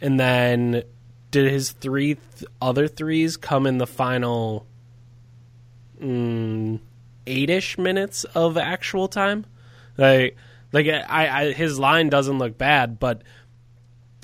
and 0.00 0.18
then 0.20 0.84
did 1.30 1.50
his 1.50 1.72
three 1.72 2.14
th- 2.14 2.50
other 2.62 2.86
threes 2.86 3.36
come 3.36 3.66
in 3.66 3.78
the 3.78 3.86
final? 3.86 4.66
Mm, 6.00 6.78
eight-ish 7.28 7.78
minutes 7.78 8.24
of 8.24 8.56
actual 8.56 9.08
time. 9.08 9.46
Like, 9.96 10.36
like 10.72 10.86
I, 10.86 11.28
I 11.28 11.52
his 11.52 11.78
line 11.78 12.08
doesn't 12.08 12.38
look 12.38 12.56
bad, 12.58 12.98
but 12.98 13.22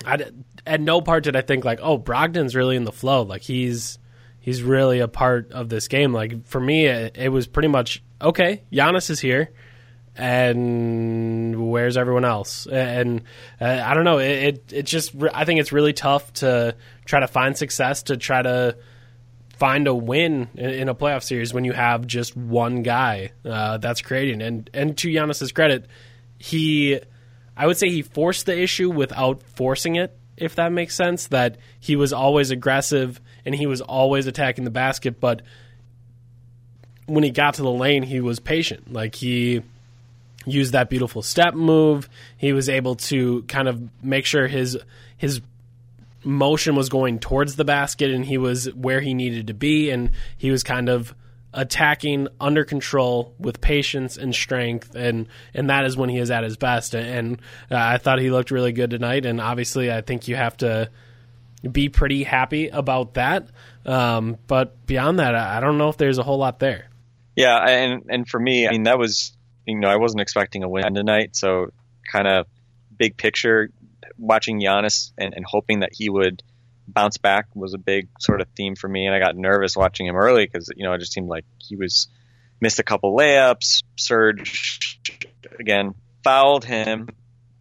I, 0.05 0.25
at 0.65 0.81
no 0.81 1.01
part 1.01 1.23
did 1.23 1.35
I 1.35 1.41
think 1.41 1.65
like, 1.65 1.79
oh, 1.81 1.97
Brogdon's 1.97 2.55
really 2.55 2.75
in 2.75 2.83
the 2.83 2.91
flow. 2.91 3.23
Like 3.23 3.41
he's 3.41 3.99
he's 4.39 4.61
really 4.63 4.99
a 4.99 5.07
part 5.07 5.51
of 5.51 5.69
this 5.69 5.87
game. 5.87 6.13
Like 6.13 6.45
for 6.45 6.59
me, 6.59 6.85
it, 6.85 7.17
it 7.17 7.29
was 7.29 7.47
pretty 7.47 7.67
much 7.67 8.03
okay. 8.21 8.63
Giannis 8.71 9.09
is 9.09 9.19
here, 9.19 9.51
and 10.15 11.69
where's 11.69 11.97
everyone 11.97 12.25
else? 12.25 12.67
And 12.67 13.23
uh, 13.59 13.81
I 13.85 13.93
don't 13.93 14.05
know. 14.05 14.19
It, 14.19 14.29
it 14.29 14.73
it 14.73 14.83
just 14.83 15.13
I 15.33 15.45
think 15.45 15.59
it's 15.59 15.71
really 15.71 15.93
tough 15.93 16.31
to 16.33 16.75
try 17.05 17.19
to 17.19 17.27
find 17.27 17.57
success 17.57 18.03
to 18.03 18.17
try 18.17 18.41
to 18.41 18.77
find 19.57 19.87
a 19.87 19.95
win 19.95 20.49
in 20.55 20.89
a 20.89 20.95
playoff 20.95 21.23
series 21.23 21.53
when 21.53 21.63
you 21.63 21.73
have 21.73 22.05
just 22.05 22.35
one 22.35 22.83
guy 22.83 23.31
uh, 23.45 23.77
that's 23.77 24.01
creating. 24.01 24.41
And 24.41 24.69
and 24.73 24.97
to 24.97 25.07
Giannis's 25.07 25.51
credit, 25.51 25.85
he, 26.37 26.99
I 27.55 27.67
would 27.67 27.77
say 27.77 27.89
he 27.89 28.01
forced 28.01 28.45
the 28.45 28.59
issue 28.59 28.89
without 28.89 29.43
forcing 29.43 29.95
it. 29.95 30.17
If 30.37 30.55
that 30.55 30.71
makes 30.71 30.95
sense, 30.95 31.27
that 31.27 31.57
he 31.79 31.95
was 31.95 32.11
always 32.11 32.51
aggressive 32.51 33.21
and 33.45 33.55
he 33.55 33.67
was 33.67 33.79
always 33.79 34.27
attacking 34.27 34.65
the 34.65 34.71
basket, 34.71 35.19
but 35.19 35.41
when 37.05 37.23
he 37.23 37.29
got 37.29 37.53
to 37.53 37.61
the 37.61 37.71
lane, 37.71 38.03
he 38.03 38.19
was 38.19 38.39
patient. 38.39 38.91
Like 38.91 39.15
he 39.15 39.61
used 40.45 40.73
that 40.73 40.89
beautiful 40.89 41.21
step 41.21 41.53
move. 41.53 42.09
He 42.37 42.51
was 42.51 42.67
able 42.67 42.95
to 42.95 43.43
kind 43.43 43.67
of 43.67 43.81
make 44.03 44.25
sure 44.25 44.47
his 44.47 44.77
his 45.17 45.41
motion 46.25 46.75
was 46.75 46.89
going 46.89 47.19
towards 47.19 47.55
the 47.55 47.65
basket 47.65 48.11
and 48.11 48.25
he 48.25 48.37
was 48.37 48.65
where 48.73 48.99
he 48.99 49.13
needed 49.13 49.47
to 49.47 49.53
be 49.53 49.89
and 49.91 50.11
he 50.37 50.51
was 50.51 50.63
kind 50.63 50.89
of 50.89 51.13
attacking 51.53 52.27
under 52.39 52.65
control 52.65 53.33
with 53.39 53.61
patience 53.61 54.17
and 54.17 54.35
strength 54.35 54.93
and 54.93 55.27
and 55.53 55.69
that 55.69 55.85
is 55.85 55.95
when 55.95 56.09
he 56.09 56.17
is 56.17 56.29
at 56.29 56.43
his 56.43 56.57
best. 56.57 56.93
And 56.93 57.37
uh, 57.71 57.77
I 57.77 57.97
thought 57.97 58.19
he 58.19 58.29
looked 58.29 58.51
really 58.51 58.73
good 58.73 58.89
tonight 58.89 59.25
and 59.25 59.39
obviously 59.39 59.91
I 59.91 60.01
think 60.01 60.27
you 60.27 60.35
have 60.35 60.57
to 60.57 60.89
be 61.69 61.89
pretty 61.89 62.23
happy 62.23 62.67
about 62.67 63.13
that. 63.13 63.49
Um, 63.85 64.37
but 64.47 64.85
beyond 64.85 65.19
that 65.19 65.35
I 65.35 65.59
don't 65.59 65.77
know 65.77 65.89
if 65.89 65.97
there's 65.97 66.17
a 66.17 66.23
whole 66.23 66.37
lot 66.37 66.59
there. 66.59 66.89
Yeah 67.35 67.57
and 67.57 68.03
and 68.09 68.27
for 68.27 68.39
me 68.39 68.67
I 68.67 68.71
mean 68.71 68.83
that 68.83 68.97
was 68.97 69.35
you 69.65 69.79
know 69.79 69.87
I 69.87 69.95
wasn't 69.95 70.21
expecting 70.21 70.63
a 70.63 70.69
win 70.69 70.93
tonight. 70.93 71.35
So 71.35 71.71
kind 72.11 72.27
of 72.27 72.47
big 72.97 73.15
picture 73.15 73.69
watching 74.17 74.59
Giannis 74.59 75.11
and, 75.17 75.33
and 75.33 75.45
hoping 75.45 75.79
that 75.81 75.91
he 75.93 76.09
would 76.09 76.43
bounce 76.87 77.17
back 77.17 77.47
was 77.55 77.73
a 77.73 77.77
big 77.77 78.09
sort 78.19 78.41
of 78.41 78.47
theme 78.55 78.75
for 78.75 78.87
me. 78.87 79.05
And 79.05 79.15
I 79.15 79.19
got 79.19 79.35
nervous 79.35 79.75
watching 79.75 80.07
him 80.07 80.15
early 80.15 80.45
because, 80.45 80.69
you 80.75 80.83
know, 80.83 80.93
it 80.93 80.99
just 80.99 81.13
seemed 81.13 81.27
like 81.27 81.45
he 81.57 81.75
was 81.75 82.07
missed 82.61 82.79
a 82.79 82.83
couple 82.83 83.15
layups. 83.15 83.83
Serge, 83.97 84.99
again, 85.59 85.95
fouled 86.23 86.65
him, 86.65 87.09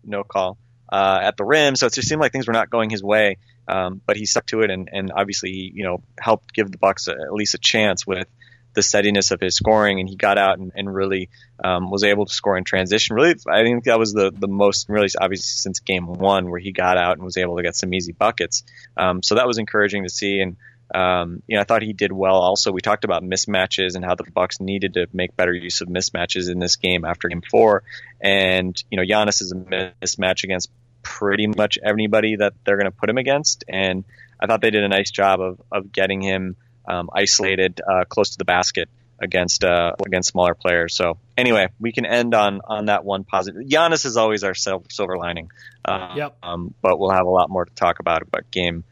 no 0.05 0.25
call, 0.25 0.59
uh, 0.93 1.19
at 1.23 1.37
the 1.37 1.45
rim. 1.45 1.77
So 1.77 1.87
it 1.87 1.95
just 1.95 2.09
seemed 2.09 2.21
like 2.21 2.33
things 2.33 2.47
were 2.47 2.53
not 2.53 2.71
going 2.71 2.91
his 2.91 3.03
way. 3.03 3.39
Um, 3.67 4.03
but 4.05 4.19
he 4.19 4.27
stuck 4.27 4.45
to 4.47 4.61
it 4.61 4.71
and, 4.71 4.91
and 4.93 5.11
obviously, 5.11 5.51
he 5.51 5.73
you 5.75 5.85
know, 5.85 6.03
helped 6.21 6.53
give 6.53 6.71
the 6.71 6.77
Bucks 6.77 7.09
a, 7.09 7.13
at 7.13 7.33
least 7.33 7.55
a 7.55 7.59
chance 7.59 8.07
with 8.07 8.29
the 8.75 8.83
steadiness 8.83 9.31
of 9.31 9.41
his 9.41 9.57
scoring, 9.57 10.01
and 10.01 10.09
he 10.09 10.17
got 10.17 10.39
out 10.39 10.59
and, 10.59 10.73
and 10.75 10.93
really 10.93 11.31
um, 11.63 11.91
was 11.91 12.05
able 12.05 12.27
to 12.27 12.33
score 12.33 12.57
in 12.57 12.65
transition. 12.65 13.17
Really, 13.17 13.35
I 13.49 13.63
think 13.63 13.85
that 13.85 13.99
was 13.99 14.13
the 14.13 14.31
the 14.31 14.49
most 14.49 14.89
really 14.89 15.09
obviously 15.21 15.45
since 15.45 15.81
game 15.81 16.07
one 16.07 16.51
where 16.51 16.61
he 16.61 16.73
got 16.73 16.99
out 16.99 17.17
and 17.17 17.25
was 17.25 17.37
able 17.37 17.57
to 17.57 17.63
get 17.63 17.77
some 17.77 17.95
easy 17.95 18.13
buckets. 18.13 18.65
Um, 18.97 19.23
so 19.23 19.37
that 19.37 19.47
was 19.47 19.59
encouraging 19.59 20.05
to 20.05 20.11
see, 20.11 20.41
and 20.41 20.57
um, 20.95 21.43
you 21.47 21.57
know 21.57 21.63
I 21.63 21.65
thought 21.65 21.83
he 21.83 21.93
did 21.93 22.13
well. 22.13 22.37
Also, 22.37 22.73
we 22.73 22.81
talked 22.81 23.05
about 23.05 23.23
mismatches 23.23 23.95
and 23.95 24.05
how 24.05 24.15
the 24.15 24.25
Bucks 24.25 24.61
needed 24.61 24.95
to 24.95 25.07
make 25.13 25.37
better 25.37 25.55
use 25.55 25.81
of 25.81 25.89
mismatches 25.89 26.51
in 26.51 26.59
this 26.59 26.77
game 26.77 27.05
after 27.05 27.29
game 27.29 27.43
four, 27.49 27.85
and 28.21 28.83
you 28.91 28.97
know 28.97 29.05
Giannis 29.05 29.41
is 29.41 29.53
a 29.53 29.93
mismatch 30.03 30.45
against 30.45 30.71
pretty 31.03 31.47
much 31.47 31.79
anybody 31.85 32.37
that 32.37 32.55
they're 32.65 32.77
going 32.77 32.91
to 32.91 32.97
put 32.97 33.09
him 33.09 33.19
against, 33.19 33.65
and 33.69 34.05
I 34.41 34.47
thought 34.47 34.61
they 34.61 34.71
did 34.71 34.85
a 34.85 34.89
nice 34.89 35.11
job 35.11 35.41
of 35.41 35.61
of 35.71 35.93
getting 35.93 36.21
him 36.21 36.57
um, 36.87 37.11
isolated 37.13 37.81
uh, 37.81 38.05
close 38.05 38.31
to 38.31 38.39
the 38.39 38.45
basket 38.45 38.89
against 39.21 39.65
uh, 39.65 39.93
against 40.05 40.31
smaller 40.31 40.55
players. 40.55 40.97
So 40.97 41.19
anyway, 41.37 41.69
we 41.81 41.93
can 41.93 42.05
end 42.05 42.35
on 42.35 42.61
on 42.65 42.87
that 42.87 43.05
one 43.05 43.25
positive. 43.25 43.63
Giannis 43.63 44.07
is 44.07 44.17
always 44.17 44.45
our 44.45 44.55
silver 44.55 45.17
lining. 45.17 45.51
Uh, 45.85 46.15
yep. 46.17 46.37
Um, 46.43 46.75
but 46.83 46.99
we'll 46.99 47.11
have 47.11 47.27
a 47.27 47.31
lot 47.31 47.51
more 47.51 47.65
to 47.65 47.75
talk 47.75 48.01
about 48.01 48.23
about 48.23 48.51
game 48.51 48.85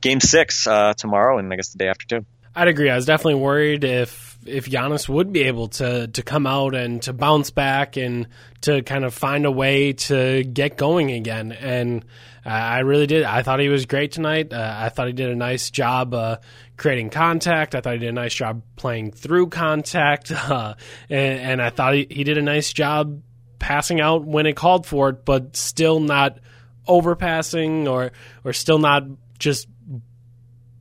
game 0.00 0.20
six 0.20 0.66
uh, 0.66 0.94
tomorrow, 0.94 1.38
and 1.38 1.52
I 1.52 1.56
guess 1.56 1.70
the 1.70 1.78
day 1.78 1.88
after 1.88 2.06
too. 2.06 2.26
I'd 2.58 2.66
agree. 2.66 2.90
I 2.90 2.96
was 2.96 3.06
definitely 3.06 3.36
worried 3.36 3.84
if 3.84 4.36
if 4.44 4.66
Giannis 4.66 5.08
would 5.08 5.32
be 5.32 5.44
able 5.44 5.68
to 5.68 6.08
to 6.08 6.22
come 6.24 6.44
out 6.44 6.74
and 6.74 7.00
to 7.02 7.12
bounce 7.12 7.50
back 7.50 7.96
and 7.96 8.26
to 8.62 8.82
kind 8.82 9.04
of 9.04 9.14
find 9.14 9.46
a 9.46 9.50
way 9.52 9.92
to 9.92 10.42
get 10.42 10.76
going 10.76 11.12
again. 11.12 11.52
And 11.52 12.04
uh, 12.44 12.48
I 12.48 12.80
really 12.80 13.06
did. 13.06 13.22
I 13.22 13.42
thought 13.42 13.60
he 13.60 13.68
was 13.68 13.86
great 13.86 14.10
tonight. 14.10 14.52
Uh, 14.52 14.74
I 14.76 14.88
thought 14.88 15.06
he 15.06 15.12
did 15.12 15.30
a 15.30 15.36
nice 15.36 15.70
job 15.70 16.12
uh, 16.14 16.38
creating 16.76 17.10
contact. 17.10 17.76
I 17.76 17.80
thought 17.80 17.92
he 17.92 18.00
did 18.00 18.08
a 18.08 18.12
nice 18.12 18.34
job 18.34 18.62
playing 18.74 19.12
through 19.12 19.50
contact, 19.50 20.32
uh, 20.32 20.74
and, 21.08 21.40
and, 21.40 21.62
I 21.62 21.70
thought 21.70 21.94
he, 21.94 22.08
he 22.10 22.24
did 22.24 22.38
a 22.38 22.42
nice 22.42 22.72
job 22.72 23.22
passing 23.60 24.00
out 24.00 24.24
when 24.24 24.46
it 24.46 24.56
called 24.56 24.84
for 24.84 25.10
it, 25.10 25.24
but 25.24 25.54
still 25.56 26.00
not 26.00 26.40
overpassing 26.88 27.86
or 27.86 28.10
or 28.42 28.52
still 28.52 28.80
not 28.80 29.04
just 29.38 29.68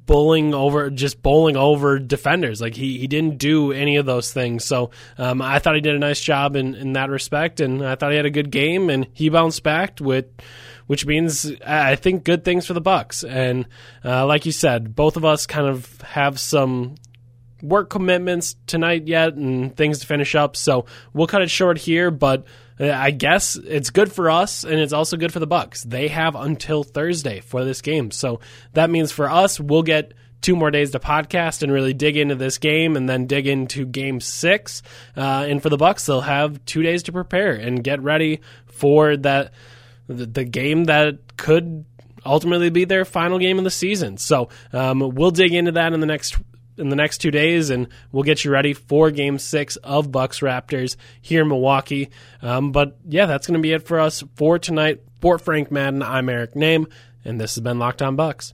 bowling 0.07 0.55
over, 0.55 0.89
just 0.89 1.21
bowling 1.21 1.55
over 1.55 1.99
defenders. 1.99 2.59
Like 2.59 2.73
he, 2.73 2.97
he 2.97 3.05
didn't 3.05 3.37
do 3.37 3.71
any 3.71 3.97
of 3.97 4.07
those 4.07 4.33
things. 4.33 4.65
So 4.65 4.89
um, 5.19 5.41
I 5.43 5.59
thought 5.59 5.75
he 5.75 5.81
did 5.81 5.95
a 5.95 5.99
nice 5.99 6.19
job 6.19 6.55
in, 6.55 6.73
in 6.73 6.93
that 6.93 7.11
respect, 7.11 7.59
and 7.59 7.85
I 7.85 7.93
thought 7.93 8.09
he 8.09 8.17
had 8.17 8.25
a 8.25 8.31
good 8.31 8.49
game, 8.49 8.89
and 8.89 9.07
he 9.13 9.29
bounced 9.29 9.61
back 9.61 9.99
with. 10.01 10.25
Which 10.87 11.05
means 11.05 11.51
I 11.65 11.95
think 11.95 12.23
good 12.23 12.45
things 12.45 12.65
for 12.65 12.73
the 12.73 12.79
Bucks, 12.79 13.25
and 13.25 13.67
uh, 14.05 14.25
like 14.25 14.45
you 14.45 14.53
said, 14.53 14.95
both 14.95 15.17
of 15.17 15.25
us 15.25 15.45
kind 15.45 15.67
of 15.67 15.99
have 15.99 16.39
some 16.39 16.95
work 17.61 17.89
commitments 17.89 18.55
tonight 18.67 19.07
yet 19.07 19.33
and 19.33 19.75
things 19.75 19.99
to 19.99 20.07
finish 20.07 20.35
up. 20.35 20.55
So 20.55 20.85
we'll 21.13 21.27
cut 21.27 21.41
it 21.41 21.49
short 21.49 21.77
here, 21.77 22.11
but 22.11 22.45
uh, 22.79 22.91
I 22.91 23.11
guess 23.11 23.55
it's 23.55 23.89
good 23.89 24.11
for 24.11 24.29
us 24.29 24.63
and 24.63 24.79
it's 24.79 24.93
also 24.93 25.17
good 25.17 25.33
for 25.33 25.39
the 25.39 25.47
Bucks. 25.47 25.83
They 25.83 26.07
have 26.07 26.35
until 26.35 26.83
Thursday 26.83 27.39
for 27.39 27.65
this 27.65 27.81
game. 27.81 28.11
So 28.11 28.39
that 28.73 28.89
means 28.89 29.11
for 29.11 29.29
us 29.29 29.59
we'll 29.59 29.83
get 29.83 30.13
two 30.41 30.55
more 30.55 30.69
days 30.69 30.91
to 30.91 30.99
podcast 30.99 31.63
and 31.63 31.71
really 31.71 31.93
dig 31.93 32.15
into 32.15 32.35
this 32.35 32.59
game 32.59 32.95
and 32.95 33.09
then 33.09 33.25
dig 33.25 33.47
into 33.47 33.85
game 33.85 34.19
6. 34.19 34.81
Uh, 35.15 35.21
and 35.49 35.61
for 35.61 35.69
the 35.69 35.77
Bucks 35.77 36.05
they'll 36.05 36.21
have 36.21 36.63
2 36.65 36.83
days 36.83 37.03
to 37.03 37.11
prepare 37.11 37.53
and 37.53 37.83
get 37.83 38.01
ready 38.01 38.41
for 38.65 39.17
that 39.17 39.51
the 40.07 40.45
game 40.45 40.85
that 40.85 41.35
could 41.35 41.83
ultimately 42.25 42.69
be 42.69 42.85
their 42.85 43.05
final 43.05 43.39
game 43.39 43.57
of 43.57 43.63
the 43.63 43.71
season. 43.71 44.17
So 44.17 44.49
um, 44.71 44.99
we'll 44.99 45.31
dig 45.31 45.53
into 45.53 45.73
that 45.73 45.93
in 45.93 45.99
the 45.99 46.05
next 46.05 46.37
in 46.77 46.89
the 46.89 46.95
next 46.95 47.19
two 47.19 47.31
days, 47.31 47.69
and 47.69 47.87
we'll 48.11 48.23
get 48.23 48.43
you 48.43 48.51
ready 48.51 48.73
for 48.73 49.11
Game 49.11 49.39
Six 49.39 49.75
of 49.77 50.11
Bucks 50.11 50.39
Raptors 50.39 50.95
here 51.21 51.41
in 51.41 51.47
Milwaukee. 51.47 52.09
Um, 52.41 52.71
but 52.71 52.97
yeah, 53.07 53.25
that's 53.25 53.47
going 53.47 53.59
to 53.59 53.61
be 53.61 53.73
it 53.73 53.87
for 53.87 53.99
us 53.99 54.23
for 54.35 54.59
tonight. 54.59 55.01
For 55.19 55.39
Frank 55.39 55.71
Madden, 55.71 56.03
I'm 56.03 56.29
Eric 56.29 56.53
Nehm, 56.53 56.91
and 57.25 57.41
this 57.41 57.55
has 57.55 57.63
been 57.63 57.79
Locked 57.79 58.03
On 58.03 58.15
Bucks. 58.15 58.53